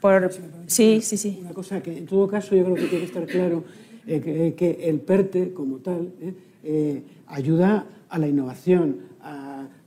[0.01, 0.31] Por...
[0.65, 1.37] Sí, sí, sí.
[1.41, 3.63] Una cosa que en todo caso yo creo que tiene que estar claro
[4.07, 6.11] eh, que, el PERTE como tal
[7.27, 9.14] ayuda a la innovación, a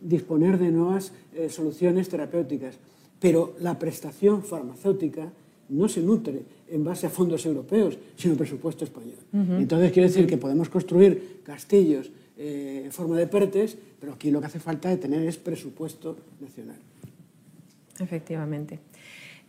[0.01, 2.79] disponer de nuevas eh, soluciones terapéuticas,
[3.21, 5.31] pero la prestación farmacéutica
[5.69, 9.19] no se nutre en base a fondos europeos, sino presupuesto español.
[9.33, 14.41] Entonces quiere decir que podemos construir castillos eh, en forma de PERTES, pero aquí lo
[14.41, 16.77] que hace falta de tener es presupuesto nacional.
[18.01, 18.79] Efectivamente.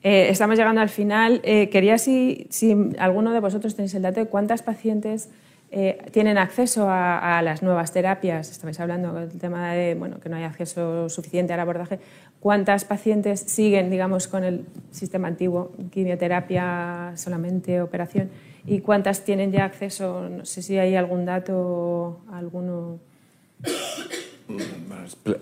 [0.01, 1.41] Eh, estamos llegando al final.
[1.41, 5.29] quería si, si alguno de vosotros tenéis el dato de cuántas pacientes
[5.71, 8.49] eh, tienen acceso a, las nuevas terapias.
[8.49, 11.99] Estabais hablando del tema de bueno, que no hay acceso suficiente al abordaje.
[12.39, 18.31] ¿Cuántas pacientes siguen, digamos, con el sistema antiguo, quimioterapia solamente, operación?
[18.65, 20.27] ¿Y cuántas tienen ya acceso?
[20.27, 22.99] No sé si hay algún dato, alguno.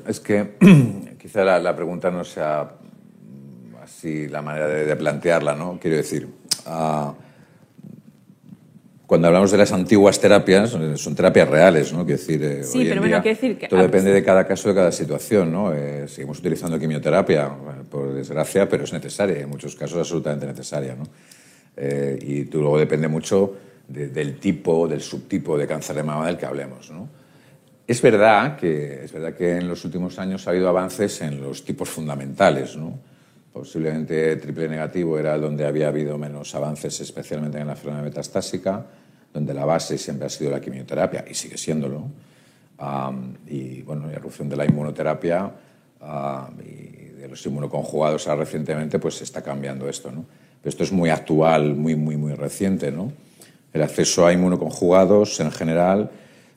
[0.08, 0.58] Es que
[1.18, 2.74] quizá la, pregunta no sea
[3.82, 5.80] así la manera de, plantearla, ¿no?
[5.80, 6.28] Quiero decir.
[6.66, 7.14] Uh,
[9.08, 12.06] cuando hablamos de las antiguas terapias, son terapias reales, ¿no?
[12.06, 13.70] Quiero decir, eh, sí, pero bueno, quiero decir que...
[13.70, 15.74] Todo depende de cada caso, de cada situación, ¿no?
[15.74, 17.50] Eh, seguimos utilizando quimioterapia,
[17.90, 21.06] por desgracia, pero es necesaria, en muchos casos absolutamente necesaria, ¿no?
[21.78, 23.56] Eh, y tú luego depende mucho
[23.88, 26.92] del tipo, del subtipo de cáncer de mama del que hablemos.
[26.92, 27.08] ¿no?
[27.88, 31.64] Es, verdad que, es verdad que en los últimos años ha habido avances en los
[31.64, 32.76] tipos fundamentales.
[32.76, 33.00] ¿no?
[33.58, 38.86] Posiblemente triple negativo era donde había habido menos avances, especialmente en la enfermedad metastásica,
[39.34, 42.04] donde la base siempre ha sido la quimioterapia y sigue siéndolo.
[43.48, 45.52] y bueno, la erupción de la inmunoterapia
[46.64, 50.12] y de los inmunoconjugados ahora recientemente, pues está cambiando esto.
[50.12, 50.24] ¿no?
[50.62, 52.92] Pero esto es muy actual, muy, muy, muy reciente.
[52.92, 53.12] ¿no?
[53.74, 56.12] El acceso a inmunoconjugados en general,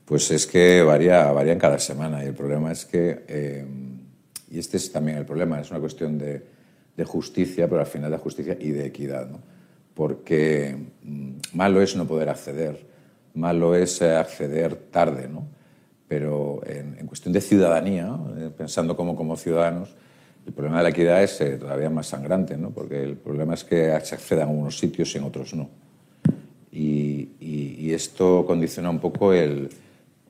[0.05, 2.23] pues es que varía, varía en cada semana.
[2.23, 3.65] Y el problema es que, eh,
[4.51, 6.60] y este es también el problema, es una cuestión de,
[6.97, 9.29] de justicia, pero al final de justicia y de equidad.
[9.29, 9.41] ¿no?
[9.95, 12.87] Porque mm, malo es no poder acceder,
[13.35, 15.47] malo es eh, acceder tarde, ¿no?
[16.09, 19.95] pero en, en cuestión de ciudadanía, eh, pensando como, como ciudadanos,
[20.47, 22.71] el problema de la equidad es eh, todavía más sangrante, ¿no?
[22.71, 25.69] porque el problema es que se acceda a unos sitios y en otros no.
[26.73, 27.29] Y,
[27.91, 29.69] esto condiciona un poco el,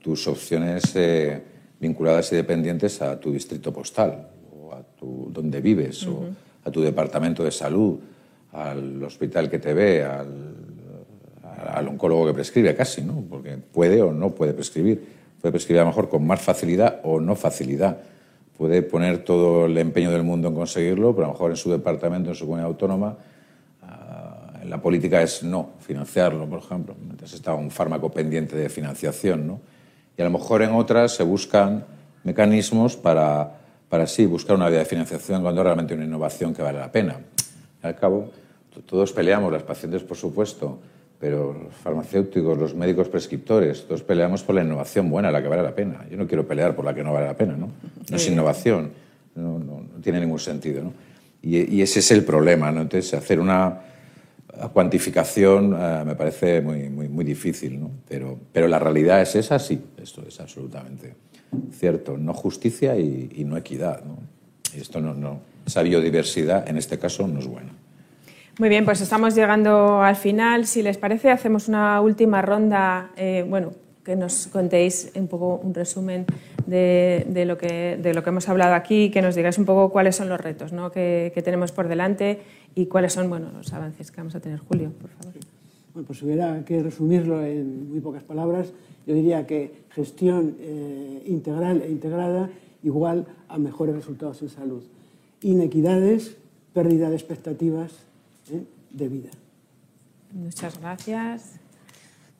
[0.00, 1.42] tus opciones eh,
[1.78, 6.24] vinculadas y dependientes a tu distrito postal, o a tu, donde vives, o
[6.64, 7.98] a tu departamento de salud,
[8.52, 10.54] al hospital que te ve, al,
[11.72, 13.24] al oncólogo que prescribe, casi, ¿no?
[13.28, 15.20] porque puede o no puede prescribir.
[15.40, 17.98] Puede prescribir a lo mejor con más facilidad o no facilidad
[18.60, 21.70] puede poner todo el empeño del mundo en conseguirlo, pero a lo mejor en su
[21.70, 23.16] departamento, en su comunidad autónoma,
[23.82, 26.94] uh, la política es no financiarlo, por ejemplo.
[27.00, 29.60] Entonces está un fármaco pendiente de financiación, ¿no?
[30.14, 31.86] Y a lo mejor en otras se buscan
[32.22, 33.59] mecanismos para,
[33.90, 37.16] para sí buscar una vía de financiación cuando realmente una innovación que vale la pena.
[37.82, 38.30] Al cabo,
[38.86, 40.78] todos peleamos, las pacientes, por supuesto,
[41.18, 45.62] pero los farmacéuticos, los médicos prescriptores, todos peleamos por la innovación buena, la que vale
[45.62, 46.06] la pena.
[46.08, 47.68] Yo no quiero pelear por la que no vale la pena, ¿no?
[48.08, 48.92] No es innovación,
[49.34, 50.92] no, no, tiene ningún sentido, ¿no?
[51.42, 52.82] Y, y, ese es el problema, ¿no?
[52.82, 53.80] Entonces, hacer una
[54.72, 57.90] cuantificación uh, me parece muy, muy, muy difícil, ¿no?
[58.08, 61.14] Pero, pero la realidad es esa, sí, esto es absolutamente
[61.72, 62.16] cierto.
[62.16, 64.18] No justicia y, y no equidad, ¿no?
[64.74, 67.72] Y esto no, no, esa biodiversidad, en este caso, no es buena.
[68.58, 70.66] Muy bien, pues estamos llegando al final.
[70.66, 73.10] Si les parece, hacemos una última ronda.
[73.16, 73.72] Eh, bueno,
[74.04, 76.26] que nos contéis un poco un resumen
[76.66, 79.90] de, de, lo que, de lo que hemos hablado aquí, que nos digáis un poco
[79.90, 80.90] cuáles son los retos ¿no?
[80.90, 82.40] que, que, tenemos por delante
[82.74, 84.58] y cuáles son bueno, los avances que vamos a tener.
[84.58, 85.49] Julio, por favor.
[85.92, 88.72] Bueno, pues si hubiera que resumirlo en muy pocas palabras,
[89.06, 92.50] yo diría que gestión eh, integral e integrada
[92.82, 94.82] igual a mejores resultados en salud.
[95.42, 96.36] Inequidades,
[96.72, 97.92] pérdida de expectativas,
[98.52, 98.62] ¿eh?
[98.90, 99.30] de vida.
[100.32, 101.60] Muchas gracias.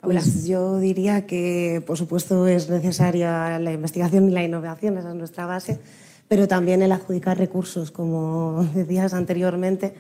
[0.00, 5.14] Pues yo diría que, por supuesto, es necesaria la investigación y la innovación, esa es
[5.14, 5.78] nuestra base,
[6.26, 9.94] pero también el adjudicar recursos, como decías anteriormente,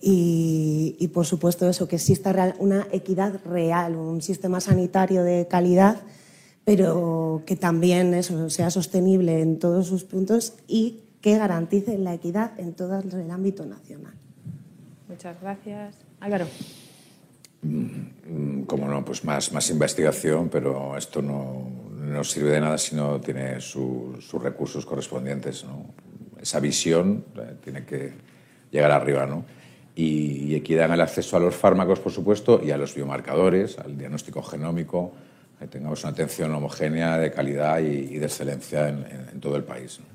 [0.00, 5.46] y, y por supuesto eso, que exista real, una equidad real, un sistema sanitario de
[5.48, 6.00] calidad,
[6.64, 12.58] pero que también eso sea sostenible en todos sus puntos y que garantice la equidad
[12.60, 14.14] en todo el ámbito nacional.
[15.08, 15.96] Muchas gracias.
[16.20, 16.46] Álvaro.
[17.62, 22.94] Mm, como no, pues más, más investigación, pero esto no, no sirve de nada si
[22.94, 25.64] no tiene su, sus recursos correspondientes.
[25.64, 25.86] ¿no?
[26.40, 28.12] Esa visión eh, tiene que
[28.70, 29.26] llegar arriba.
[29.26, 29.44] ¿no?
[29.98, 33.80] Y, y equidad en el acceso a los fármacos, por supuesto, y a los biomarcadores,
[33.80, 35.10] al diagnóstico genómico,
[35.58, 39.56] que tengamos una atención homogénea, de calidad y, y de excelencia en, en, en todo
[39.56, 39.98] el país.
[39.98, 40.06] ¿no?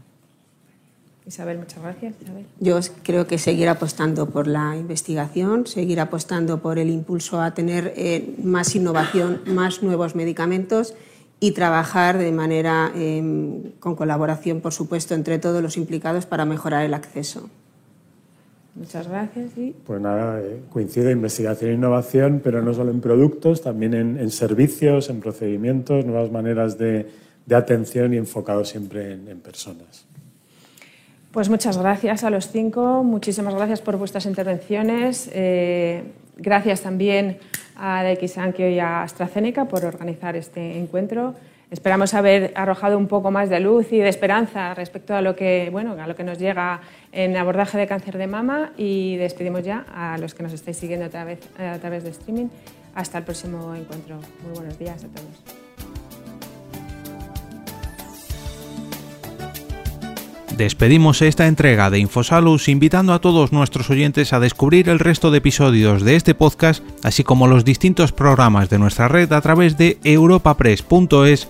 [1.26, 2.16] Isabel, muchas gracias.
[2.22, 2.46] Isabel.
[2.62, 7.94] Yo creo que seguir apostando por la investigación, seguir apostando por el impulso a tener
[7.98, 10.96] eh, más innovación, más nuevos medicamentos
[11.42, 16.86] y trabajar de manera eh, con colaboración, por supuesto, entre todos los implicados para mejorar
[16.86, 17.50] el acceso.
[18.76, 19.56] Muchas gracias.
[19.58, 19.76] ¿Y?
[19.86, 24.32] Pues nada, eh, coincide investigación e innovación, pero no solo en productos, también en, en
[24.32, 27.08] servicios, en procedimientos, nuevas maneras de,
[27.46, 30.06] de atención y enfocado siempre en, en personas.
[31.32, 35.30] Pues muchas gracias a los cinco, muchísimas gracias por vuestras intervenciones.
[35.34, 36.04] Eh,
[36.38, 37.38] gracias también
[37.76, 41.34] a Sankyo y a AstraZeneca por organizar este encuentro.
[41.74, 45.70] Esperamos haber arrojado un poco más de luz y de esperanza respecto a lo que,
[45.72, 49.84] bueno, a lo que nos llega en abordaje de cáncer de mama y despedimos ya
[49.92, 52.50] a los que nos estáis siguiendo a través, a través de streaming.
[52.94, 54.20] Hasta el próximo encuentro.
[54.44, 55.64] Muy buenos días a todos.
[60.56, 65.40] Despedimos esta entrega de Infosalus invitando a todos nuestros oyentes a descubrir el resto de
[65.40, 69.98] episodios de este podcast, así como los distintos programas de nuestra red a través de
[70.04, 71.50] europapress.es